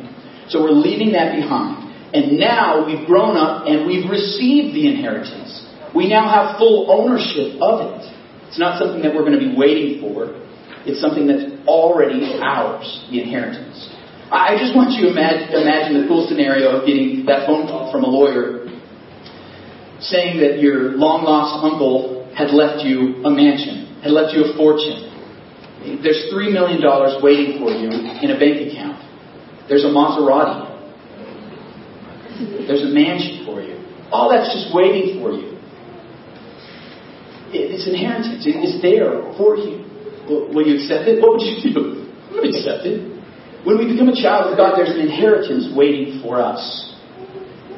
So 0.49 0.61
we're 0.61 0.75
leaving 0.75 1.13
that 1.13 1.33
behind. 1.33 1.89
And 2.13 2.37
now 2.37 2.85
we've 2.85 3.07
grown 3.07 3.37
up 3.37 3.65
and 3.65 3.87
we've 3.87 4.05
received 4.09 4.75
the 4.75 4.85
inheritance. 4.85 5.65
We 5.95 6.07
now 6.07 6.27
have 6.27 6.59
full 6.59 6.91
ownership 6.91 7.57
of 7.59 7.87
it. 7.87 8.10
It's 8.51 8.59
not 8.59 8.75
something 8.83 8.99
that 9.07 9.15
we're 9.15 9.23
going 9.23 9.39
to 9.39 9.45
be 9.47 9.55
waiting 9.55 10.03
for. 10.03 10.35
It's 10.83 10.99
something 10.99 11.23
that's 11.23 11.47
already 11.63 12.35
ours, 12.43 12.83
the 13.07 13.23
inheritance. 13.23 13.79
I 14.27 14.59
just 14.59 14.75
want 14.75 14.91
you 14.91 15.07
to 15.07 15.15
imagine, 15.15 15.55
imagine 15.55 16.03
the 16.03 16.07
cool 16.11 16.27
scenario 16.27 16.75
of 16.75 16.83
getting 16.83 17.23
that 17.31 17.47
phone 17.47 17.71
call 17.71 17.87
from 17.95 18.03
a 18.03 18.11
lawyer 18.11 18.67
saying 20.03 20.43
that 20.43 20.59
your 20.59 20.99
long 20.99 21.23
lost 21.23 21.63
uncle 21.63 22.27
had 22.35 22.51
left 22.51 22.83
you 22.83 23.23
a 23.23 23.31
mansion, 23.31 24.03
had 24.03 24.11
left 24.11 24.35
you 24.35 24.43
a 24.43 24.51
fortune. 24.59 25.07
There's 26.03 26.27
$3 26.27 26.51
million 26.51 26.83
waiting 27.23 27.55
for 27.55 27.71
you 27.71 27.87
in 27.87 28.35
a 28.35 28.37
bank 28.39 28.67
account. 28.67 28.99
There's 29.71 29.87
a 29.87 29.93
Maserati. 29.95 30.67
There's 32.67 32.83
a 32.83 32.91
mansion 32.91 33.45
for 33.45 33.61
you. 33.61 33.79
All 34.11 34.27
that's 34.27 34.51
just 34.51 34.75
waiting 34.75 35.23
for 35.23 35.31
you. 35.31 35.50
It's 37.51 37.87
inheritance. 37.87 38.43
It's 38.47 38.81
there 38.81 39.21
for 39.35 39.55
you. 39.59 39.83
Will 40.27 40.63
you 40.63 40.79
accept 40.79 41.07
it? 41.07 41.19
What 41.19 41.35
would 41.35 41.43
you 41.43 41.59
do? 41.59 42.07
I 42.31 42.39
would 42.39 42.47
accept 42.47 42.87
it. 42.87 43.11
When 43.67 43.77
we 43.77 43.91
become 43.91 44.09
a 44.09 44.17
child 44.17 44.49
of 44.49 44.57
God, 44.57 44.73
there's 44.79 44.89
an 44.89 45.03
inheritance 45.03 45.69
waiting 45.75 46.23
for 46.23 46.41
us. 46.41 46.63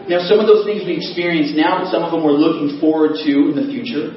Now, 0.07 0.23
some 0.27 0.39
of 0.39 0.47
those 0.47 0.63
things 0.63 0.83
we 0.85 0.95
experience 0.95 1.55
now, 1.55 1.83
but 1.83 1.91
some 1.91 2.03
of 2.03 2.11
them 2.11 2.23
we're 2.23 2.37
looking 2.37 2.79
forward 2.79 3.19
to 3.23 3.33
in 3.51 3.55
the 3.55 3.67
future. 3.67 4.15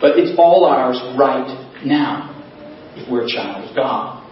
But 0.00 0.18
it's 0.18 0.32
all 0.38 0.64
ours 0.64 0.98
right 1.18 1.50
now 1.84 2.30
if 2.96 3.10
we're 3.10 3.26
a 3.26 3.30
child 3.30 3.68
of 3.68 3.76
God. 3.76 4.24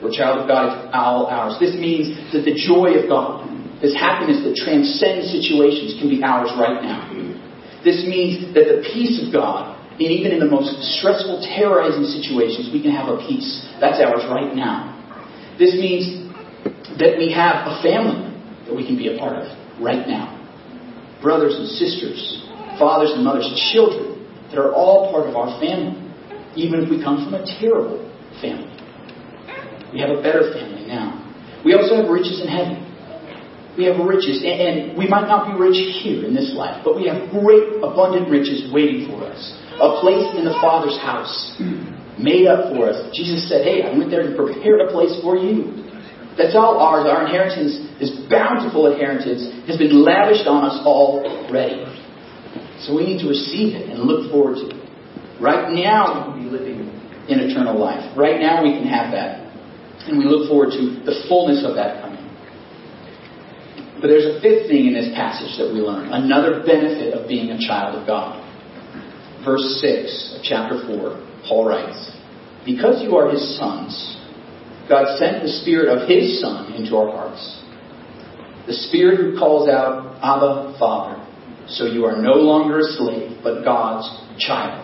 We're 0.00 0.12
a 0.12 0.16
child 0.16 0.44
of 0.44 0.48
God, 0.48 0.70
it's 0.72 0.94
all 0.94 1.26
ours. 1.26 1.56
This 1.58 1.74
means 1.74 2.14
that 2.32 2.44
the 2.44 2.52
joy 2.52 3.00
of 3.00 3.08
God, 3.08 3.48
this 3.80 3.96
happiness 3.96 4.44
that 4.44 4.54
transcends 4.56 5.32
situations, 5.32 5.96
can 5.98 6.08
be 6.08 6.22
ours 6.22 6.52
right 6.56 6.84
now. 6.84 7.12
This 7.82 8.04
means 8.04 8.52
that 8.52 8.68
the 8.68 8.84
peace 8.92 9.20
of 9.24 9.32
God 9.32 9.75
and 9.96 10.12
even 10.12 10.32
in 10.32 10.40
the 10.40 10.46
most 10.46 10.76
stressful, 11.00 11.40
terrorizing 11.40 12.04
situations, 12.04 12.68
we 12.68 12.84
can 12.84 12.92
have 12.92 13.08
a 13.08 13.16
peace. 13.16 13.64
That's 13.80 13.96
ours 14.04 14.28
right 14.28 14.52
now. 14.52 14.92
This 15.56 15.72
means 15.72 16.28
that 17.00 17.16
we 17.16 17.32
have 17.32 17.64
a 17.64 17.80
family 17.80 18.28
that 18.68 18.76
we 18.76 18.84
can 18.84 19.00
be 19.00 19.08
a 19.08 19.16
part 19.16 19.40
of 19.40 19.48
right 19.80 20.04
now. 20.04 20.36
Brothers 21.24 21.56
and 21.56 21.64
sisters, 21.80 22.44
fathers 22.76 23.16
and 23.16 23.24
mothers, 23.24 23.48
children 23.72 24.20
that 24.52 24.60
are 24.60 24.76
all 24.76 25.08
part 25.08 25.32
of 25.32 25.34
our 25.34 25.56
family, 25.56 25.96
even 26.60 26.84
if 26.84 26.92
we 26.92 27.00
come 27.00 27.24
from 27.24 27.32
a 27.32 27.44
terrible 27.56 28.04
family. 28.44 28.68
We 29.96 30.04
have 30.04 30.12
a 30.12 30.20
better 30.20 30.52
family 30.52 30.84
now. 30.84 31.24
We 31.64 31.72
also 31.72 32.04
have 32.04 32.12
riches 32.12 32.44
in 32.44 32.52
heaven. 32.52 32.84
We 33.80 33.88
have 33.88 33.96
riches, 33.96 34.44
and, 34.44 34.96
we 34.96 35.08
might 35.08 35.28
not 35.28 35.48
be 35.48 35.56
rich 35.56 35.76
here 36.04 36.24
in 36.24 36.34
this 36.34 36.52
life, 36.52 36.84
but 36.84 36.96
we 36.96 37.08
have 37.08 37.28
great, 37.32 37.80
abundant 37.80 38.28
riches 38.28 38.72
waiting 38.72 39.08
for 39.08 39.24
us 39.24 39.40
a 39.76 40.00
place 40.00 40.24
in 40.36 40.44
the 40.44 40.56
Father's 40.60 40.96
house 40.98 41.56
made 42.18 42.48
up 42.48 42.72
for 42.72 42.88
us. 42.88 43.12
Jesus 43.12 43.48
said, 43.48 43.64
Hey, 43.64 43.84
I 43.84 43.92
went 43.96 44.10
there 44.10 44.24
to 44.24 44.32
prepare 44.32 44.80
a 44.80 44.88
place 44.90 45.12
for 45.20 45.36
you. 45.36 45.84
That's 46.36 46.56
all 46.56 46.80
ours. 46.80 47.08
Our 47.08 47.24
inheritance, 47.24 47.80
this 48.00 48.12
bountiful 48.28 48.92
inheritance, 48.92 49.44
has 49.68 49.76
been 49.76 49.92
lavished 50.04 50.48
on 50.48 50.64
us 50.64 50.80
already. 50.84 51.84
So 52.84 52.96
we 52.96 53.04
need 53.04 53.20
to 53.24 53.28
receive 53.28 53.76
it 53.76 53.88
and 53.88 54.04
look 54.04 54.30
forward 54.30 54.60
to 54.60 54.66
it. 54.68 54.80
Right 55.40 55.72
now, 55.72 56.32
we 56.32 56.40
can 56.40 56.44
be 56.44 56.50
living 56.52 56.78
in 57.28 57.40
eternal 57.40 57.76
life. 57.76 58.16
Right 58.16 58.40
now, 58.40 58.62
we 58.62 58.72
can 58.72 58.88
have 58.88 59.12
that. 59.12 59.44
And 60.08 60.18
we 60.18 60.24
look 60.24 60.48
forward 60.48 60.72
to 60.76 61.04
the 61.04 61.24
fullness 61.28 61.64
of 61.64 61.74
that 61.76 62.00
coming. 62.00 62.24
But 64.00 64.08
there's 64.08 64.28
a 64.28 64.40
fifth 64.40 64.68
thing 64.68 64.86
in 64.86 64.94
this 64.94 65.08
passage 65.16 65.56
that 65.56 65.72
we 65.72 65.80
learn 65.80 66.12
another 66.12 66.60
benefit 66.64 67.16
of 67.16 67.28
being 67.28 67.50
a 67.50 67.58
child 67.58 67.96
of 67.96 68.06
God 68.06 68.45
verse 69.46 69.80
6 69.80 70.36
of 70.36 70.42
chapter 70.42 70.84
4, 70.84 71.46
Paul 71.48 71.68
writes, 71.68 72.10
Because 72.66 73.02
you 73.02 73.16
are 73.16 73.30
his 73.30 73.56
sons, 73.56 73.94
God 74.90 75.18
sent 75.18 75.42
the 75.42 75.48
Spirit 75.62 75.88
of 75.88 76.08
his 76.08 76.40
Son 76.42 76.74
into 76.74 76.96
our 76.96 77.10
hearts. 77.10 77.62
The 78.66 78.74
Spirit 78.74 79.18
who 79.20 79.38
calls 79.38 79.68
out, 79.70 80.18
Abba, 80.22 80.76
Father. 80.78 81.22
So 81.68 81.86
you 81.86 82.04
are 82.04 82.20
no 82.20 82.34
longer 82.34 82.80
a 82.80 82.88
slave, 82.98 83.38
but 83.42 83.62
God's 83.64 84.06
child. 84.38 84.82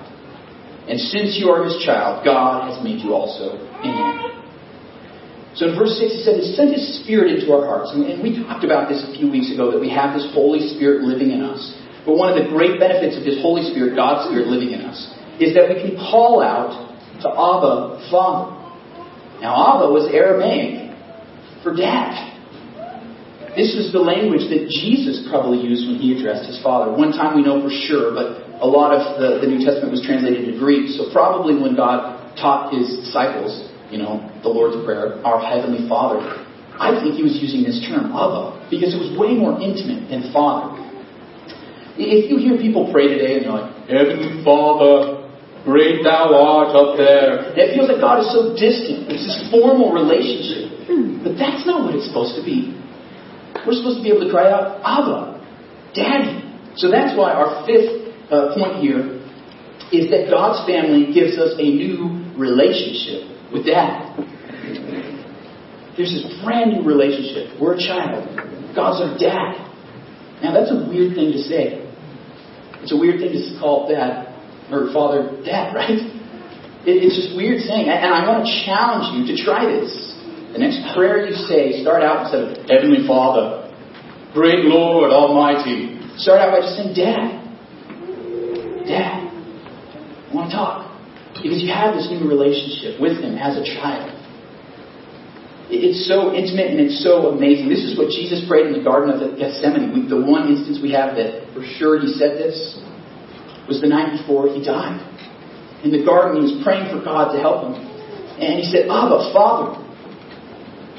And 0.88 0.98
since 0.98 1.38
you 1.38 1.50
are 1.50 1.62
his 1.64 1.82
child, 1.84 2.24
God 2.24 2.70
has 2.70 2.82
made 2.82 3.02
you 3.02 3.14
also 3.14 3.58
in 3.82 3.90
him. 3.90 4.32
So 5.54 5.68
in 5.68 5.78
verse 5.78 5.98
6, 6.00 6.10
he 6.10 6.22
said, 6.24 6.40
He 6.40 6.56
sent 6.56 6.72
His 6.72 7.04
Spirit 7.04 7.38
into 7.38 7.52
our 7.52 7.66
hearts. 7.66 7.92
And, 7.92 8.22
we 8.22 8.42
talked 8.42 8.64
about 8.64 8.88
this 8.88 9.04
a 9.04 9.12
few 9.12 9.30
weeks 9.30 9.52
ago, 9.52 9.70
that 9.70 9.80
we 9.80 9.90
have 9.90 10.16
this 10.16 10.26
Holy 10.32 10.66
Spirit 10.74 11.02
living 11.02 11.30
in 11.30 11.42
us. 11.42 11.60
But 12.04 12.16
one 12.16 12.32
of 12.32 12.36
the 12.36 12.50
great 12.50 12.80
benefits 12.80 13.16
of 13.16 13.22
this 13.22 13.38
Holy 13.40 13.62
Spirit, 13.70 13.94
God's 13.94 14.28
Spirit 14.28 14.48
living 14.48 14.74
in 14.74 14.82
us, 14.82 14.98
is 15.38 15.54
that 15.54 15.70
we 15.70 15.78
can 15.78 15.94
call 15.96 16.42
out 16.42 16.74
to 17.22 17.28
Abba, 17.30 18.10
Father. 18.10 18.58
Now, 19.40 19.78
Abba 19.78 19.90
was 19.90 20.10
Aramaic 20.10 20.94
for 21.62 21.74
dad. 21.74 22.32
This 23.54 23.76
was 23.76 23.92
the 23.92 24.00
language 24.00 24.48
that 24.48 24.72
Jesus 24.72 25.28
probably 25.28 25.60
used 25.60 25.86
when 25.86 26.00
he 26.00 26.16
addressed 26.16 26.48
his 26.48 26.56
father. 26.64 26.90
One 26.90 27.12
time 27.12 27.36
we 27.36 27.44
know 27.44 27.60
for 27.60 27.70
sure, 27.70 28.10
but 28.16 28.42
a 28.58 28.66
lot 28.66 28.96
of 28.96 29.20
the, 29.20 29.44
the 29.44 29.48
New 29.50 29.60
Testament 29.60 29.92
was 29.92 30.00
translated 30.00 30.48
into 30.48 30.56
Greek. 30.58 30.88
So 30.96 31.12
probably 31.12 31.60
when 31.60 31.76
God 31.76 32.16
taught 32.34 32.72
his 32.72 32.88
disciples, 33.04 33.52
you 33.92 34.00
know, 34.00 34.24
the 34.40 34.48
Lord's 34.48 34.80
Prayer, 34.88 35.20
our 35.20 35.36
Heavenly 35.36 35.84
Father, 35.84 36.24
I 36.80 36.96
think 36.96 37.14
he 37.14 37.22
was 37.22 37.36
using 37.36 37.62
this 37.62 37.84
term, 37.84 38.10
Abba, 38.16 38.72
because 38.72 38.96
it 38.96 38.98
was 38.98 39.12
way 39.20 39.36
more 39.36 39.60
intimate 39.60 40.08
than 40.08 40.32
Father. 40.32 40.81
If 41.96 42.30
you 42.30 42.38
hear 42.38 42.56
people 42.56 42.88
pray 42.92 43.08
today 43.08 43.36
and 43.36 43.44
they're 43.44 43.52
like, 43.52 43.88
Heavenly 43.88 44.40
Father, 44.44 45.28
great 45.64 46.02
thou 46.02 46.32
art 46.32 46.72
up 46.72 46.96
there, 46.96 47.52
it 47.52 47.76
feels 47.76 47.88
like 47.92 48.00
God 48.00 48.24
is 48.24 48.32
so 48.32 48.56
distant. 48.56 49.12
It's 49.12 49.24
this 49.24 49.52
formal 49.52 49.92
relationship. 49.92 50.72
But 51.22 51.36
that's 51.38 51.64
not 51.68 51.84
what 51.84 51.94
it's 51.94 52.08
supposed 52.08 52.34
to 52.40 52.44
be. 52.44 52.74
We're 53.66 53.76
supposed 53.76 54.00
to 54.00 54.04
be 54.04 54.10
able 54.10 54.26
to 54.26 54.32
cry 54.32 54.50
out, 54.50 54.80
Abba, 54.82 55.38
Daddy. 55.94 56.42
So 56.74 56.90
that's 56.90 57.16
why 57.16 57.32
our 57.32 57.62
fifth 57.68 58.16
uh, 58.32 58.56
point 58.56 58.80
here 58.80 59.20
is 59.92 60.08
that 60.10 60.32
God's 60.32 60.66
family 60.66 61.12
gives 61.12 61.38
us 61.38 61.54
a 61.60 61.68
new 61.68 62.24
relationship 62.34 63.28
with 63.52 63.68
Dad. 63.68 64.16
There's 65.96 66.10
this 66.10 66.24
brand 66.42 66.72
new 66.72 66.82
relationship. 66.82 67.60
We're 67.60 67.76
a 67.76 67.78
child. 67.78 68.24
God's 68.74 69.04
our 69.04 69.18
dad. 69.20 69.68
Now 70.42 70.56
that's 70.56 70.72
a 70.72 70.88
weird 70.88 71.14
thing 71.14 71.32
to 71.32 71.38
say. 71.38 71.81
It's 72.82 72.92
a 72.92 72.98
weird 72.98 73.20
thing 73.20 73.32
to 73.32 73.42
call 73.58 73.88
dad 73.88 74.34
or 74.70 74.92
father 74.92 75.38
dad, 75.46 75.74
right? 75.78 75.98
It, 76.82 76.98
it's 77.02 77.14
just 77.14 77.36
weird 77.36 77.62
saying. 77.62 77.88
And 77.88 78.10
I 78.12 78.26
want 78.26 78.44
to 78.44 78.50
challenge 78.66 79.14
you 79.14 79.22
to 79.30 79.34
try 79.42 79.66
this. 79.66 79.90
The 80.52 80.58
next 80.58 80.82
prayer 80.94 81.24
you 81.24 81.32
say, 81.48 81.80
start 81.80 82.02
out 82.02 82.28
instead 82.28 82.42
of 82.44 82.68
Heavenly 82.68 83.06
Father, 83.06 83.72
Great 84.34 84.64
Lord 84.64 85.10
Almighty. 85.10 86.00
Start 86.16 86.40
out 86.40 86.52
by 86.52 86.60
just 86.60 86.76
saying, 86.76 86.92
Dad. 86.92 87.40
Dad. 88.84 89.28
I 89.28 90.34
want 90.34 90.50
to 90.50 90.56
talk. 90.56 90.92
Because 91.36 91.60
you 91.60 91.72
have 91.72 91.94
this 91.94 92.08
new 92.10 92.28
relationship 92.28 93.00
with 93.00 93.20
Him 93.20 93.36
as 93.36 93.56
a 93.56 93.64
child. 93.64 94.12
It's 95.72 96.04
so 96.04 96.36
intimate 96.36 96.76
and 96.76 96.80
it's 96.80 97.00
so 97.00 97.32
amazing. 97.32 97.72
This 97.72 97.80
is 97.80 97.96
what 97.96 98.12
Jesus 98.12 98.44
prayed 98.44 98.68
in 98.68 98.76
the 98.76 98.84
Garden 98.84 99.08
of 99.08 99.24
Gethsemane. 99.40 100.04
The 100.04 100.20
one 100.20 100.52
instance 100.52 100.78
we 100.84 100.92
have 100.92 101.16
that 101.16 101.48
for 101.56 101.64
sure 101.64 101.96
he 101.96 102.12
said 102.12 102.36
this 102.36 102.76
was 103.64 103.80
the 103.80 103.88
night 103.88 104.20
before 104.20 104.52
he 104.52 104.60
died. 104.60 105.00
In 105.80 105.90
the 105.90 106.04
garden, 106.04 106.44
he 106.44 106.52
was 106.52 106.62
praying 106.62 106.92
for 106.94 107.02
God 107.02 107.32
to 107.32 107.40
help 107.40 107.72
him. 107.72 107.74
And 107.74 108.60
he 108.60 108.68
said, 108.68 108.86
Abba, 108.86 109.32
Father, 109.32 109.80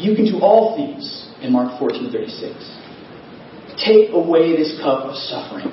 you 0.01 0.15
can 0.15 0.25
do 0.25 0.41
all 0.41 0.75
things 0.75 1.05
in 1.41 1.53
Mark 1.53 1.77
14 1.79 2.12
36. 2.12 2.57
Take 3.77 4.12
away 4.12 4.57
this 4.57 4.75
cup 4.81 5.05
of 5.05 5.15
suffering. 5.15 5.71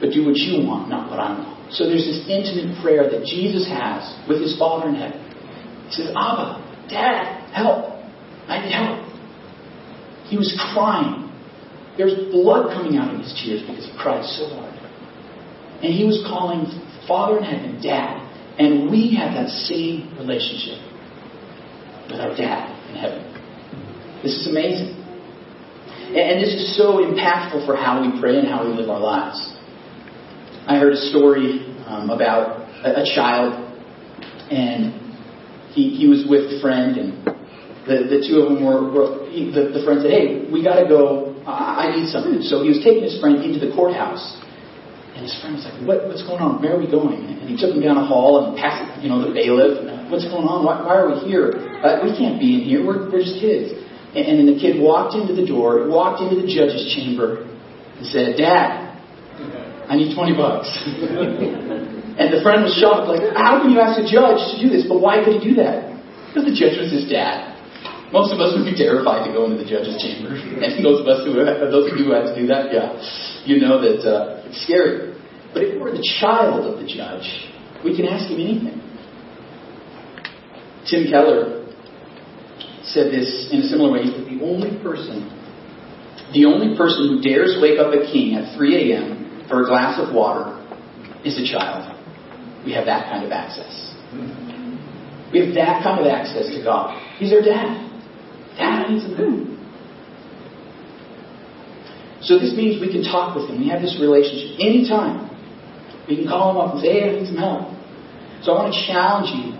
But 0.00 0.12
do 0.12 0.26
what 0.26 0.36
you 0.36 0.66
want, 0.66 0.90
not 0.90 1.08
what 1.08 1.18
I 1.20 1.32
want. 1.32 1.72
So 1.72 1.88
there's 1.88 2.04
this 2.04 2.28
intimate 2.28 2.76
prayer 2.82 3.08
that 3.08 3.24
Jesus 3.24 3.66
has 3.68 4.04
with 4.28 4.42
his 4.42 4.58
Father 4.58 4.88
in 4.88 4.94
heaven. 4.94 5.22
He 5.88 6.02
says, 6.02 6.12
Abba, 6.12 6.65
Dad, 6.88 7.52
help. 7.52 7.92
I 8.48 8.62
need 8.62 8.72
help. 8.72 9.02
He 10.26 10.36
was 10.36 10.54
crying. 10.72 11.30
There 11.96 12.06
was 12.06 12.14
blood 12.30 12.72
coming 12.74 12.98
out 12.98 13.14
of 13.14 13.20
his 13.20 13.32
tears 13.42 13.62
because 13.62 13.86
he 13.86 13.92
cried 13.98 14.24
so 14.24 14.48
hard. 14.48 14.74
And 15.82 15.92
he 15.92 16.04
was 16.04 16.22
calling 16.26 16.66
Father 17.06 17.38
in 17.38 17.44
heaven, 17.44 17.82
Dad. 17.82 18.22
And 18.58 18.90
we 18.90 19.14
have 19.16 19.34
that 19.34 19.48
same 19.48 20.16
relationship 20.18 20.80
with 22.10 22.20
our 22.20 22.34
Dad 22.36 22.72
in 22.90 22.96
heaven. 22.96 23.22
This 24.22 24.32
is 24.40 24.48
amazing. 24.48 24.96
And 26.06 26.40
this 26.40 26.54
is 26.54 26.76
so 26.76 27.02
impactful 27.02 27.66
for 27.66 27.76
how 27.76 28.00
we 28.00 28.20
pray 28.20 28.38
and 28.38 28.48
how 28.48 28.66
we 28.66 28.72
live 28.72 28.88
our 28.88 29.00
lives. 29.00 29.56
I 30.66 30.78
heard 30.78 30.92
a 30.92 31.02
story 31.10 31.74
um, 31.86 32.10
about 32.10 32.62
a, 32.84 33.02
a, 33.02 33.04
child, 33.14 33.54
and 34.50 35.05
he, 35.76 35.92
he 35.92 36.08
was 36.08 36.24
with 36.24 36.48
a 36.48 36.58
friend, 36.64 36.96
and 36.96 37.10
the, 37.84 38.08
the 38.08 38.18
two 38.24 38.40
of 38.40 38.48
them 38.48 38.64
were, 38.64 38.88
were 38.88 39.28
he, 39.28 39.52
the, 39.52 39.76
the 39.76 39.84
friend 39.84 40.00
said, 40.00 40.10
Hey, 40.10 40.48
we 40.48 40.64
got 40.64 40.80
to 40.80 40.88
go. 40.88 41.36
I, 41.46 41.94
need 41.94 42.10
something. 42.10 42.42
So 42.42 42.66
he 42.66 42.74
was 42.74 42.82
taking 42.82 43.06
his 43.06 43.20
friend 43.22 43.38
into 43.46 43.62
the 43.62 43.70
courthouse. 43.70 44.24
And 45.14 45.22
his 45.22 45.36
friend 45.38 45.54
was 45.54 45.62
like, 45.62 45.78
what, 45.86 46.08
What's 46.08 46.26
going 46.26 46.42
on? 46.42 46.58
Where 46.58 46.74
are 46.74 46.82
we 46.82 46.90
going? 46.90 47.22
And 47.22 47.46
he 47.46 47.54
took 47.54 47.70
him 47.76 47.84
down 47.84 48.00
a 48.00 48.02
hall 48.08 48.42
and 48.42 48.58
past, 48.58 48.98
you 49.04 49.12
know, 49.12 49.22
the 49.22 49.30
bailiff. 49.30 49.84
And, 49.84 50.10
What's 50.10 50.26
going 50.26 50.48
on? 50.48 50.64
Why, 50.64 50.82
why 50.82 50.94
are 51.02 51.08
we 51.14 51.28
here? 51.28 51.54
Uh, 51.82 52.02
we 52.02 52.14
can't 52.16 52.40
be 52.40 52.58
in 52.58 52.62
here. 52.66 52.80
We're, 52.82 53.10
we're 53.10 53.22
just 53.22 53.38
kids. 53.38 53.74
And, 54.16 54.24
and 54.26 54.34
then 54.40 54.46
the 54.50 54.58
kid 54.58 54.80
walked 54.80 55.14
into 55.14 55.34
the 55.34 55.46
door, 55.46 55.86
walked 55.86 56.22
into 56.22 56.40
the 56.40 56.48
judge's 56.48 56.94
chamber, 56.94 57.44
and 57.44 58.06
said, 58.06 58.38
Dad, 58.38 58.98
I 59.86 59.94
need 59.94 60.14
20 60.14 60.34
bucks. 60.34 60.70
and 62.16 62.32
the 62.32 62.40
friend 62.40 62.64
was 62.64 62.72
shocked, 62.80 63.12
like, 63.12 63.36
how 63.36 63.60
can 63.60 63.68
you 63.70 63.80
ask 63.80 64.00
a 64.00 64.08
judge 64.08 64.40
to 64.52 64.56
do 64.56 64.72
this? 64.72 64.88
But 64.88 65.04
why 65.04 65.20
could 65.20 65.36
he 65.36 65.52
do 65.52 65.54
that? 65.60 65.92
Because 66.32 66.48
the 66.48 66.56
judge 66.56 66.80
was 66.80 66.88
his 66.88 67.04
dad. 67.04 67.52
Most 68.08 68.32
of 68.32 68.40
us 68.40 68.56
would 68.56 68.64
be 68.64 68.72
terrified 68.72 69.28
to 69.28 69.30
go 69.36 69.44
into 69.44 69.60
the 69.60 69.68
judge's 69.68 70.00
chamber. 70.00 70.32
And 70.64 70.80
those 70.80 71.04
of 71.04 71.06
us 71.06 71.26
who, 71.28 71.36
those 71.36 71.92
of 71.92 71.98
you 71.98 72.08
who 72.08 72.12
had 72.16 72.32
to 72.32 72.34
do 72.34 72.48
that, 72.48 72.72
yeah, 72.72 72.96
you 73.44 73.60
know 73.60 73.76
that 73.84 74.00
uh, 74.00 74.48
it's 74.48 74.64
scary. 74.64 75.12
But 75.52 75.64
if 75.64 75.80
we're 75.80 75.92
the 75.92 76.04
child 76.20 76.64
of 76.64 76.80
the 76.80 76.88
judge, 76.88 77.28
we 77.84 77.96
can 77.96 78.06
ask 78.08 78.30
him 78.30 78.40
anything. 78.40 78.80
Tim 80.88 81.10
Keller 81.10 81.66
said 82.84 83.12
this 83.12 83.50
in 83.50 83.60
a 83.60 83.66
similar 83.68 83.92
way. 83.92 84.04
He 84.04 84.10
said, 84.12 84.24
the 84.24 84.40
only 84.40 84.78
person, 84.80 85.28
the 86.32 86.46
only 86.46 86.76
person 86.76 87.10
who 87.10 87.20
dares 87.20 87.58
wake 87.60 87.78
up 87.80 87.92
a 87.92 88.06
king 88.08 88.36
at 88.36 88.56
3 88.56 88.92
a.m. 88.92 89.46
for 89.48 89.64
a 89.64 89.66
glass 89.66 90.00
of 90.00 90.14
water 90.14 90.56
is 91.24 91.36
a 91.36 91.44
child. 91.44 91.95
We 92.66 92.72
have 92.72 92.86
that 92.86 93.04
kind 93.06 93.24
of 93.24 93.30
access. 93.30 93.94
We 95.32 95.38
have 95.46 95.54
that 95.54 95.84
kind 95.86 96.00
of 96.02 96.08
access 96.10 96.50
to 96.50 96.58
God. 96.62 96.98
He's 97.16 97.32
our 97.32 97.40
dad. 97.40 97.78
Dad, 98.58 98.86
I 98.86 98.88
need 98.90 99.02
some. 99.02 99.14
So 102.22 102.38
this 102.40 102.54
means 102.58 102.80
we 102.82 102.90
can 102.90 103.04
talk 103.04 103.36
with 103.36 103.48
him. 103.48 103.60
We 103.62 103.68
have 103.68 103.80
this 103.80 103.96
relationship 104.00 104.58
anytime. 104.58 105.30
We 106.08 106.16
can 106.16 106.26
call 106.26 106.50
him 106.50 106.56
up 106.58 106.74
and 106.74 106.82
say, 106.82 106.92
hey, 106.92 107.04
I 107.06 107.12
need 107.14 107.26
some 107.30 107.38
help. 107.38 107.70
So 108.42 108.52
I 108.52 108.66
want 108.66 108.74
to 108.74 108.80
challenge 108.82 109.30
you 109.30 109.54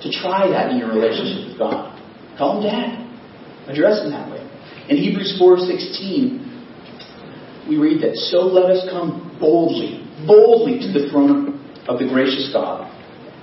to 0.00 0.08
try 0.16 0.48
that 0.48 0.72
in 0.72 0.78
your 0.78 0.88
relationship 0.88 1.48
with 1.52 1.58
God. 1.58 1.92
Call 2.38 2.56
him 2.56 2.62
Dad. 2.72 3.04
Address 3.68 4.00
him 4.00 4.12
that 4.12 4.30
way. 4.32 4.40
In 4.88 4.96
Hebrews 4.96 5.36
4.16, 5.40 6.46
we 7.68 7.76
read 7.76 8.00
that, 8.00 8.16
So 8.16 8.46
let 8.46 8.70
us 8.70 8.88
come 8.88 9.36
boldly, 9.40 10.00
boldly 10.26 10.78
to 10.80 10.88
the 10.92 11.08
throne 11.10 11.55
of 11.88 11.98
the 11.98 12.06
gracious 12.08 12.50
God. 12.52 12.92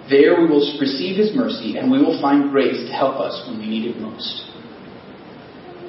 There 0.09 0.39
we 0.41 0.47
will 0.47 0.63
receive 0.79 1.17
his 1.17 1.35
mercy 1.35 1.77
and 1.77 1.89
we 1.89 1.99
will 1.99 2.19
find 2.19 2.51
grace 2.51 2.87
to 2.87 2.93
help 2.93 3.19
us 3.19 3.47
when 3.47 3.59
we 3.59 3.67
need 3.67 3.85
it 3.89 3.99
most. 3.99 4.51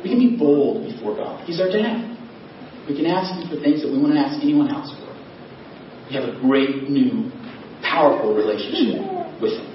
We 0.04 0.10
can 0.10 0.18
be 0.18 0.36
bold 0.36 0.84
before 0.84 1.16
God. 1.16 1.44
He's 1.46 1.60
our 1.60 1.72
dad. 1.72 2.14
We 2.88 2.94
can 2.94 3.06
ask 3.06 3.32
Him 3.32 3.48
for 3.48 3.56
things 3.64 3.80
that 3.80 3.88
we 3.88 3.96
wouldn't 3.96 4.20
ask 4.20 4.42
anyone 4.42 4.68
else 4.68 4.92
for. 4.92 5.08
We 6.08 6.14
have 6.20 6.28
a 6.28 6.36
great, 6.40 6.90
new, 6.90 7.32
powerful 7.80 8.36
relationship 8.36 9.00
with 9.40 9.56
Him. 9.56 9.70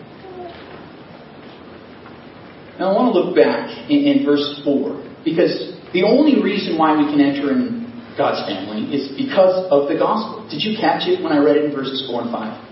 Now, 2.77 2.91
I 2.91 2.95
want 2.95 3.11
to 3.11 3.19
look 3.19 3.35
back 3.35 3.89
in, 3.89 4.05
in 4.05 4.23
verse 4.23 4.61
4, 4.63 5.25
because 5.25 5.73
the 5.91 6.05
only 6.05 6.41
reason 6.41 6.77
why 6.77 6.95
we 6.95 7.09
can 7.09 7.19
enter 7.19 7.49
in 7.51 7.89
God's 8.15 8.45
family 8.45 8.85
is 8.93 9.09
because 9.17 9.65
of 9.73 9.89
the 9.89 9.97
gospel. 9.97 10.45
Did 10.47 10.61
you 10.61 10.77
catch 10.77 11.09
it 11.09 11.23
when 11.23 11.33
I 11.33 11.41
read 11.41 11.57
it 11.57 11.65
in 11.65 11.71
verses 11.73 12.05
4 12.07 12.21
and 12.21 12.31
5? 12.31 12.68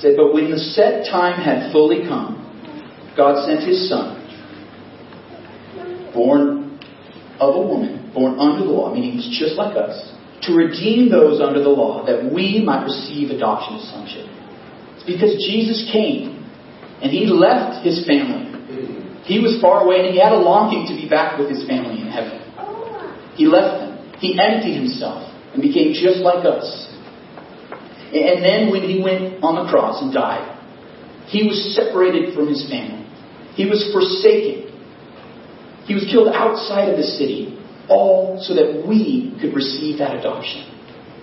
Said, 0.00 0.14
But 0.16 0.32
when 0.32 0.50
the 0.50 0.58
set 0.58 1.06
time 1.10 1.40
had 1.40 1.72
fully 1.72 2.06
come, 2.06 2.44
God 3.16 3.44
sent 3.46 3.66
His 3.66 3.88
Son, 3.88 4.14
born 6.14 6.78
of 7.40 7.54
a 7.54 7.60
woman 7.60 7.98
born 8.18 8.38
under 8.38 8.64
the 8.64 8.70
law, 8.70 8.92
meaning 8.92 9.12
he's 9.12 9.38
just 9.38 9.54
like 9.54 9.76
us, 9.76 9.94
to 10.42 10.52
redeem 10.54 11.10
those 11.10 11.40
under 11.40 11.62
the 11.62 11.68
law, 11.68 12.04
that 12.06 12.32
we 12.32 12.62
might 12.64 12.84
receive 12.84 13.30
adoption 13.30 13.76
as 13.76 13.86
sonship. 13.90 14.26
It's 14.96 15.06
because 15.06 15.38
Jesus 15.46 15.88
came 15.92 16.42
and 17.02 17.10
he 17.10 17.26
left 17.26 17.86
his 17.86 18.06
family. 18.06 18.46
He 19.24 19.38
was 19.38 19.60
far 19.60 19.84
away 19.84 20.06
and 20.06 20.14
he 20.14 20.18
had 20.18 20.32
a 20.32 20.40
longing 20.40 20.86
to 20.88 20.94
be 20.94 21.08
back 21.08 21.38
with 21.38 21.50
his 21.50 21.66
family 21.66 22.00
in 22.00 22.08
heaven. 22.08 22.42
He 23.36 23.46
left 23.46 23.78
them. 23.78 24.18
He 24.18 24.38
emptied 24.40 24.74
himself 24.74 25.30
and 25.52 25.62
became 25.62 25.92
just 25.92 26.18
like 26.18 26.44
us. 26.44 26.87
And 28.08 28.42
then 28.42 28.70
when 28.70 28.82
he 28.82 29.02
went 29.02 29.42
on 29.44 29.64
the 29.64 29.70
cross 29.70 30.00
and 30.00 30.12
died, 30.12 30.56
he 31.26 31.44
was 31.46 31.76
separated 31.76 32.34
from 32.34 32.48
his 32.48 32.64
family. 32.70 33.04
He 33.54 33.66
was 33.66 33.92
forsaken. 33.92 34.72
He 35.84 35.94
was 35.94 36.04
killed 36.10 36.28
outside 36.32 36.88
of 36.88 36.96
the 36.96 37.04
city 37.04 37.58
all 37.88 38.40
so 38.40 38.54
that 38.54 38.84
we 38.86 39.36
could 39.40 39.54
receive 39.54 39.98
that 39.98 40.16
adoption. 40.16 40.64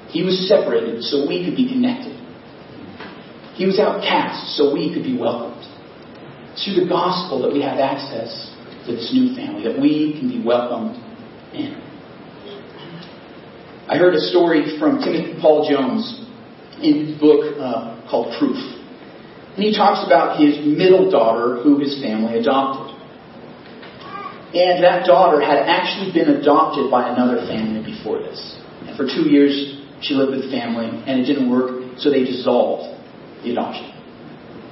He 0.09 0.23
was 0.23 0.47
separated 0.47 1.01
so 1.03 1.27
we 1.27 1.45
could 1.45 1.55
be 1.55 1.67
connected. 1.67 2.13
He 3.55 3.65
was 3.65 3.79
outcast 3.79 4.57
so 4.57 4.73
we 4.73 4.93
could 4.93 5.03
be 5.03 5.17
welcomed. 5.17 5.63
It's 6.53 6.65
through 6.65 6.83
the 6.83 6.89
gospel 6.89 7.41
that 7.41 7.51
we 7.51 7.61
have 7.61 7.79
access 7.79 8.53
to 8.85 8.91
this 8.93 9.11
new 9.13 9.35
family, 9.35 9.63
that 9.63 9.79
we 9.79 10.17
can 10.19 10.29
be 10.29 10.43
welcomed 10.43 10.95
in. 11.53 11.81
I 13.87 13.97
heard 13.97 14.15
a 14.15 14.19
story 14.19 14.77
from 14.79 14.99
Timothy 14.99 15.37
Paul 15.39 15.67
Jones 15.69 16.24
in 16.81 17.05
his 17.05 17.19
book 17.19 17.55
uh, 17.59 18.01
called 18.09 18.35
Proof. 18.39 18.57
And 19.55 19.63
he 19.63 19.71
talks 19.71 20.05
about 20.05 20.39
his 20.39 20.59
middle 20.65 21.09
daughter 21.09 21.63
who 21.63 21.79
his 21.79 22.01
family 22.03 22.39
adopted. 22.39 22.95
And 24.55 24.83
that 24.83 25.05
daughter 25.05 25.39
had 25.39 25.63
actually 25.67 26.11
been 26.11 26.39
adopted 26.39 26.91
by 26.91 27.11
another 27.11 27.43
family 27.47 27.83
before 27.83 28.19
this. 28.19 28.39
And 28.87 28.95
for 28.95 29.03
two 29.03 29.27
years, 29.27 29.51
she 30.01 30.13
lived 30.13 30.31
with 30.31 30.47
the 30.47 30.51
family, 30.51 30.87
and 30.87 31.19
it 31.19 31.25
didn't 31.25 31.51
work, 31.51 31.99
so 31.99 32.11
they 32.11 32.23
dissolved 32.23 32.87
the 33.43 33.51
adoption. 33.51 33.91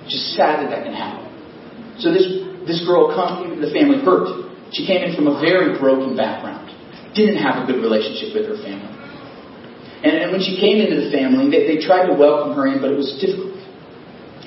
Just 0.08 0.36
sad 0.36 0.64
that 0.64 0.70
that 0.70 0.84
can 0.84 0.94
happen. 0.94 1.28
So 2.00 2.12
this, 2.12 2.28
this 2.68 2.84
girl 2.86 3.12
come, 3.16 3.60
the 3.60 3.72
family 3.72 4.04
hurt. 4.04 4.52
She 4.72 4.86
came 4.86 5.04
in 5.04 5.16
from 5.16 5.28
a 5.28 5.40
very 5.40 5.80
broken 5.80 6.16
background. 6.16 6.72
Didn't 7.16 7.38
have 7.44 7.64
a 7.64 7.66
good 7.68 7.80
relationship 7.80 8.36
with 8.36 8.48
her 8.48 8.60
family. 8.64 8.93
And, 10.04 10.20
and 10.20 10.28
when 10.36 10.44
she 10.44 10.60
came 10.60 10.84
into 10.84 11.00
the 11.00 11.10
family, 11.10 11.48
they, 11.48 11.64
they 11.64 11.80
tried 11.80 12.12
to 12.12 12.14
welcome 12.14 12.54
her 12.56 12.68
in, 12.68 12.84
but 12.84 12.92
it 12.92 13.00
was 13.00 13.16
difficult. 13.24 13.56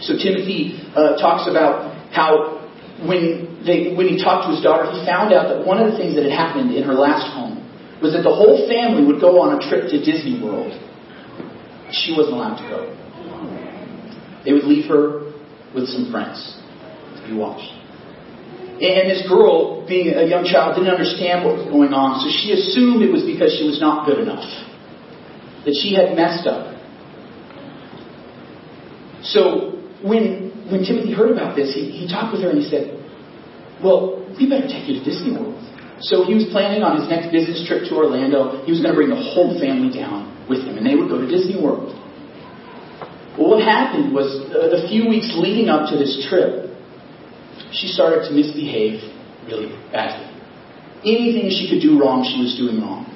So 0.04 0.20
Timothy 0.20 0.76
uh, 0.92 1.16
talks 1.16 1.48
about 1.48 1.96
how 2.12 2.60
when, 3.00 3.64
they, 3.64 3.96
when 3.96 4.08
he 4.08 4.20
talked 4.20 4.48
to 4.48 4.54
his 4.54 4.60
daughter, 4.60 4.92
he 4.92 5.00
found 5.08 5.32
out 5.32 5.48
that 5.48 5.64
one 5.64 5.80
of 5.80 5.90
the 5.90 5.96
things 5.96 6.14
that 6.16 6.28
had 6.28 6.36
happened 6.36 6.76
in 6.76 6.84
her 6.84 6.92
last 6.92 7.32
home 7.32 7.64
was 8.04 8.12
that 8.12 8.20
the 8.20 8.32
whole 8.32 8.68
family 8.68 9.08
would 9.08 9.20
go 9.20 9.40
on 9.40 9.56
a 9.56 9.60
trip 9.68 9.88
to 9.88 9.96
Disney 9.96 10.36
World. 10.44 10.76
She 11.88 12.12
wasn't 12.12 12.36
allowed 12.36 12.60
to 12.60 12.66
go. 12.68 12.80
They 14.44 14.52
would 14.52 14.64
leave 14.64 14.86
her 14.92 15.32
with 15.72 15.88
some 15.88 16.12
friends 16.12 16.60
to 17.16 17.20
be 17.24 17.34
watched. 17.34 17.72
And 18.76 19.08
this 19.08 19.24
girl, 19.24 19.88
being 19.88 20.12
a 20.12 20.28
young 20.28 20.44
child, 20.44 20.76
didn't 20.76 20.92
understand 20.92 21.48
what 21.48 21.56
was 21.56 21.66
going 21.72 21.96
on, 21.96 22.20
so 22.20 22.28
she 22.28 22.52
assumed 22.52 23.00
it 23.00 23.08
was 23.08 23.24
because 23.24 23.56
she 23.56 23.64
was 23.64 23.80
not 23.80 24.04
good 24.04 24.20
enough. 24.20 24.44
That 25.66 25.74
she 25.74 25.92
had 25.92 26.14
messed 26.14 26.46
up. 26.46 26.72
So 29.22 29.82
when 30.00 30.46
when 30.70 30.82
Timothy 30.82 31.14
heard 31.14 31.30
about 31.30 31.54
this, 31.54 31.74
he, 31.74 31.90
he 31.90 32.06
talked 32.06 32.32
with 32.32 32.42
her 32.42 32.50
and 32.50 32.58
he 32.58 32.66
said, 32.66 32.94
Well, 33.82 34.22
we 34.38 34.48
better 34.48 34.66
take 34.66 34.88
you 34.88 34.98
to 34.98 35.04
Disney 35.04 35.34
World. 35.34 35.58
So 36.00 36.24
he 36.24 36.34
was 36.34 36.44
planning 36.52 36.82
on 36.82 37.00
his 37.00 37.08
next 37.08 37.32
business 37.32 37.64
trip 37.66 37.88
to 37.88 37.96
Orlando. 37.96 38.62
He 38.66 38.70
was 38.70 38.84
going 38.84 38.92
to 38.92 38.98
bring 38.98 39.08
the 39.08 39.18
whole 39.18 39.56
family 39.58 39.88
down 39.88 40.28
with 40.44 40.60
him, 40.60 40.76
and 40.76 40.84
they 40.84 40.94
would 40.94 41.08
go 41.08 41.18
to 41.18 41.26
Disney 41.26 41.56
World. 41.56 41.96
Well, 43.38 43.56
what 43.56 43.64
happened 43.64 44.12
was 44.12 44.28
uh, 44.52 44.68
the 44.68 44.84
few 44.88 45.08
weeks 45.08 45.32
leading 45.36 45.68
up 45.68 45.88
to 45.90 45.96
this 45.96 46.20
trip, 46.28 46.68
she 47.72 47.88
started 47.88 48.28
to 48.28 48.30
misbehave 48.32 49.00
really 49.48 49.72
badly. 49.92 50.28
Anything 51.04 51.48
she 51.48 51.68
could 51.68 51.80
do 51.80 52.00
wrong, 52.00 52.24
she 52.24 52.40
was 52.44 52.56
doing 52.56 52.80
wrong. 52.80 53.08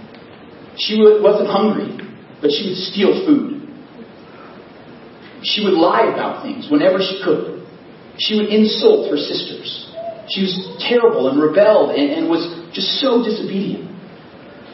She 0.76 0.96
wasn't 0.96 1.48
hungry, 1.48 2.00
but 2.40 2.50
she 2.50 2.68
would 2.68 2.81
steal 2.90 3.12
food. 3.24 3.61
She 5.42 5.64
would 5.64 5.74
lie 5.74 6.12
about 6.12 6.42
things 6.42 6.68
whenever 6.70 7.00
she 7.00 7.20
could. 7.24 7.64
She 8.18 8.37
would 8.37 8.48
insult 8.48 9.11
her 9.11 9.16
sisters. 9.16 9.88
She 10.29 10.42
was 10.42 10.53
terrible 10.81 11.29
and 11.29 11.40
rebelled 11.40 11.96
and, 11.96 12.11
and 12.12 12.29
was 12.29 12.44
just 12.72 13.00
so 13.00 13.24
disobedient. 13.24 13.88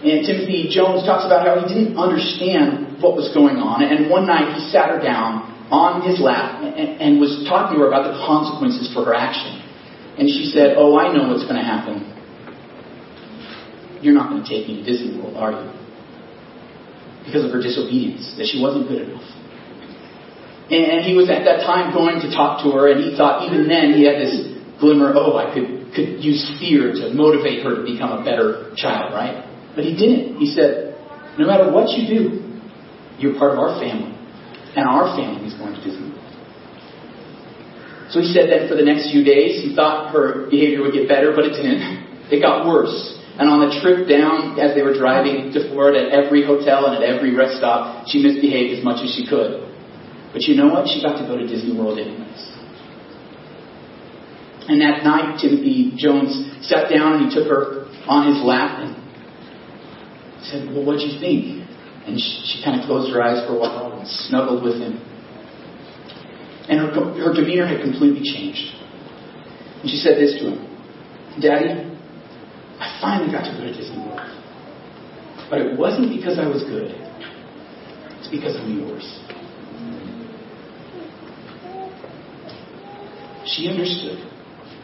And 0.03 0.27
Timothy 0.27 0.69
Jones 0.69 1.07
talks 1.07 1.25
about 1.25 1.47
how 1.47 1.63
he 1.63 1.67
didn't 1.73 1.97
understand 1.97 3.01
what 3.03 3.17
was 3.17 3.33
going 3.33 3.57
on. 3.57 3.83
And 3.83 4.11
one 4.11 4.27
night 4.27 4.55
he 4.59 4.69
sat 4.69 4.91
her 4.91 5.01
down 5.01 5.55
on 5.71 6.03
his 6.03 6.21
lap 6.21 6.63
and, 6.63 7.01
and 7.01 7.21
was 7.21 7.47
talking 7.49 7.79
to 7.79 7.83
her 7.83 7.89
about 7.89 8.13
the 8.13 8.19
consequences 8.27 8.93
for 8.93 9.05
her 9.07 9.15
action. 9.15 9.63
And 10.19 10.29
she 10.29 10.51
said, 10.53 10.77
Oh, 10.77 10.99
I 10.99 11.13
know 11.15 11.29
what's 11.33 11.45
going 11.45 11.57
to 11.57 11.65
happen. 11.65 12.13
You're 14.03 14.15
not 14.15 14.31
going 14.31 14.45
to 14.45 14.49
take 14.49 14.69
me 14.69 14.83
to 14.83 14.85
Disney 14.85 15.19
World, 15.19 15.37
are 15.37 15.53
you? 15.53 15.86
Because 17.27 17.45
of 17.45 17.51
her 17.51 17.61
disobedience, 17.61 18.35
that 18.39 18.47
she 18.47 18.63
wasn't 18.63 18.87
good 18.87 19.11
enough. 19.11 19.27
And 20.71 21.07
he 21.07 21.15
was 21.15 21.31
at 21.31 21.47
that 21.47 21.63
time 21.63 21.95
going 21.95 22.23
to 22.23 22.31
talk 22.31 22.63
to 22.63 22.75
her, 22.75 22.91
and 22.91 23.03
he 23.03 23.15
thought 23.15 23.47
even 23.47 23.67
then 23.67 23.95
he 23.95 24.07
had 24.07 24.19
this 24.19 24.51
glimmer, 24.79 25.15
oh, 25.15 25.39
I 25.39 25.55
could, 25.55 25.95
could 25.95 26.23
use 26.23 26.43
fear 26.59 26.91
to 26.91 27.15
motivate 27.15 27.63
her 27.63 27.79
to 27.79 27.85
become 27.87 28.11
a 28.19 28.23
better 28.23 28.75
child, 28.75 29.15
right? 29.15 29.47
But 29.75 29.85
he 29.85 29.95
didn't. 29.95 30.39
He 30.39 30.51
said, 30.51 30.99
no 31.39 31.47
matter 31.47 31.71
what 31.71 31.91
you 31.95 32.07
do, 32.07 32.47
you're 33.19 33.39
part 33.39 33.53
of 33.53 33.59
our 33.59 33.79
family. 33.79 34.15
And 34.75 34.87
our 34.87 35.17
family 35.17 35.47
is 35.47 35.55
going 35.55 35.75
to 35.75 35.81
Disney 35.83 36.11
World. 36.11 36.27
So 38.11 38.21
he 38.21 38.31
said 38.33 38.51
that 38.51 38.69
for 38.69 38.77
the 38.77 38.85
next 38.85 39.11
few 39.11 39.25
days, 39.25 39.63
he 39.63 39.75
thought 39.75 40.13
her 40.13 40.51
behavior 40.51 40.83
would 40.83 40.93
get 40.93 41.09
better, 41.09 41.33
but 41.35 41.47
it 41.47 41.55
didn't. 41.59 42.07
It 42.31 42.43
got 42.43 42.67
worse. 42.67 43.19
And 43.37 43.53
on 43.53 43.69
the 43.69 43.81
trip 43.85 44.09
down, 44.09 44.57
as 44.59 44.73
they 44.73 44.81
were 44.81 44.97
driving 44.97 45.53
to 45.53 45.69
Florida, 45.69 46.09
at 46.09 46.25
every 46.25 46.41
hotel 46.41 46.89
and 46.89 46.97
at 46.97 47.05
every 47.05 47.37
rest 47.37 47.61
stop, 47.61 48.09
she 48.09 48.23
misbehaved 48.23 48.79
as 48.79 48.85
much 48.85 49.05
as 49.05 49.13
she 49.13 49.29
could. 49.29 49.61
But 50.33 50.49
you 50.49 50.57
know 50.57 50.73
what? 50.73 50.89
She 50.89 51.05
got 51.05 51.21
to 51.21 51.29
go 51.29 51.37
to 51.37 51.47
Disney 51.47 51.77
World 51.77 51.99
anyways. 51.99 52.43
And 54.69 54.81
that 54.81 55.05
night, 55.05 55.39
Timothy 55.41 55.93
Jones 55.97 56.33
sat 56.65 56.89
down 56.89 57.21
and 57.21 57.29
he 57.29 57.35
took 57.37 57.47
her 57.47 57.87
on 58.09 58.33
his 58.33 58.43
lap 58.43 58.81
and 58.81 58.97
said, 60.49 60.73
Well, 60.73 60.85
what'd 60.85 61.05
you 61.05 61.21
think? 61.21 61.61
And 62.09 62.19
she, 62.19 62.41
she 62.45 62.65
kind 62.65 62.81
of 62.81 62.87
closed 62.87 63.13
her 63.13 63.23
eyes 63.23 63.47
for 63.47 63.55
a 63.55 63.59
while 63.59 63.93
and 63.99 64.09
snuggled 64.09 64.65
with 64.65 64.81
him. 64.81 64.99
And 66.69 66.81
her, 66.81 66.91
her 67.21 67.35
demeanor 67.35 67.67
had 67.67 67.81
completely 67.81 68.25
changed. 68.25 68.75
And 69.83 69.91
she 69.91 69.97
said 69.99 70.17
this 70.17 70.41
to 70.41 70.51
him 70.51 70.61
Daddy, 71.41 71.96
I 72.81 72.99
finally 73.01 73.33
got 73.33 73.45
to 73.45 73.53
go 73.57 73.65
to 73.65 73.73
Disney 73.73 73.99
World. 73.99 74.21
But 75.49 75.61
it 75.61 75.79
wasn't 75.79 76.11
because 76.11 76.39
I 76.39 76.49
was 76.49 76.63
good, 76.65 76.91
it's 78.19 78.29
because 78.29 78.57
I'm 78.57 78.79
yours. 78.79 79.07
She 83.47 83.69
understood 83.71 84.27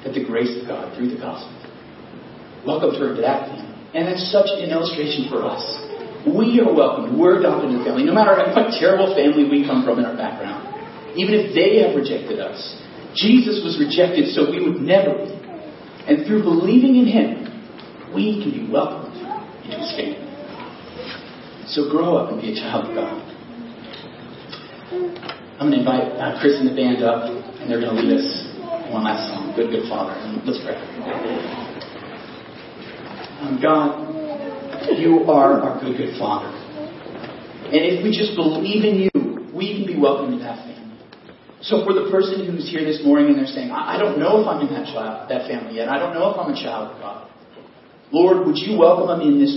that 0.05 0.15
the 0.15 0.25
grace 0.25 0.55
of 0.61 0.69
God 0.69 0.95
through 0.97 1.11
the 1.11 1.19
gospel 1.19 1.51
welcomed 2.65 2.97
her 2.99 3.11
into 3.11 3.23
that 3.23 3.51
family. 3.51 3.69
And 3.95 4.07
that's 4.07 4.31
such 4.31 4.49
an 4.55 4.71
illustration 4.71 5.29
for 5.29 5.45
us. 5.45 5.61
We 6.25 6.63
are 6.63 6.71
welcomed. 6.71 7.19
We're 7.19 7.43
adopted 7.43 7.75
in 7.75 7.79
the 7.79 7.85
family, 7.85 8.05
no 8.07 8.15
matter 8.15 8.39
what 8.39 8.71
terrible 8.79 9.11
family 9.19 9.51
we 9.51 9.67
come 9.67 9.85
from 9.85 9.99
in 9.99 10.07
our 10.07 10.17
background. 10.17 10.63
Even 11.19 11.35
if 11.35 11.53
they 11.53 11.83
have 11.83 11.99
rejected 11.99 12.39
us. 12.39 12.57
Jesus 13.19 13.61
was 13.61 13.77
rejected 13.77 14.33
so 14.33 14.49
we 14.49 14.63
would 14.65 14.81
never 14.81 15.13
be. 15.13 15.35
And 16.09 16.25
through 16.25 16.43
believing 16.43 16.97
in 16.97 17.07
Him, 17.07 17.42
we 18.15 18.43
can 18.43 18.53
be 18.53 18.71
welcomed 18.71 19.17
into 19.65 19.77
His 19.79 19.91
family. 19.97 20.33
So 21.67 21.91
grow 21.91 22.17
up 22.17 22.33
and 22.33 22.41
be 22.41 22.53
a 22.53 22.55
child 22.55 22.91
of 22.91 22.95
God. 22.95 23.17
I'm 25.59 25.71
going 25.71 25.73
to 25.73 25.79
invite 25.79 26.21
uh, 26.21 26.41
Chris 26.41 26.61
and 26.61 26.69
the 26.69 26.75
band 26.75 27.03
up, 27.03 27.31
and 27.31 27.71
they're 27.71 27.81
going 27.81 27.97
to 27.97 28.03
lead 28.03 28.19
us 28.19 28.29
one 28.93 29.05
last 29.05 29.33
song, 29.33 29.55
Good, 29.57 29.71
Good 29.71 29.89
Father. 29.89 30.13
And 30.13 30.45
let's 30.45 30.61
pray. 30.61 30.77
Um, 33.41 33.57
God, 33.63 34.05
you 34.99 35.25
are 35.31 35.63
our 35.63 35.81
good, 35.81 35.97
good 35.97 36.19
Father. 36.19 36.51
And 37.73 37.81
if 37.89 38.05
we 38.05 38.13
just 38.13 38.37
believe 38.37 38.85
in 38.85 39.09
you, 39.09 39.11
we 39.55 39.81
can 39.81 39.87
be 39.87 39.97
welcomed 39.99 40.35
into 40.35 40.45
that 40.45 40.61
family. 40.61 40.93
So 41.63 41.87
for 41.87 41.95
the 41.95 42.11
person 42.11 42.45
who's 42.45 42.69
here 42.69 42.85
this 42.85 43.01
morning 43.07 43.33
and 43.33 43.39
they're 43.39 43.47
saying, 43.47 43.71
I 43.71 43.97
don't 43.97 44.19
know 44.19 44.43
if 44.43 44.47
I'm 44.47 44.67
in 44.67 44.75
that 44.75 44.93
child, 44.93 45.31
that 45.31 45.49
family 45.49 45.77
yet. 45.77 45.89
I 45.89 45.99
don't 45.99 46.13
know 46.13 46.29
if 46.29 46.37
I'm 46.37 46.53
a 46.53 46.59
child 46.59 46.93
of 46.93 47.01
God. 47.01 47.32
Lord, 48.13 48.47
would 48.47 48.59
you 48.59 48.77
welcome 48.77 49.09
them 49.09 49.27
in 49.27 49.41
this 49.41 49.57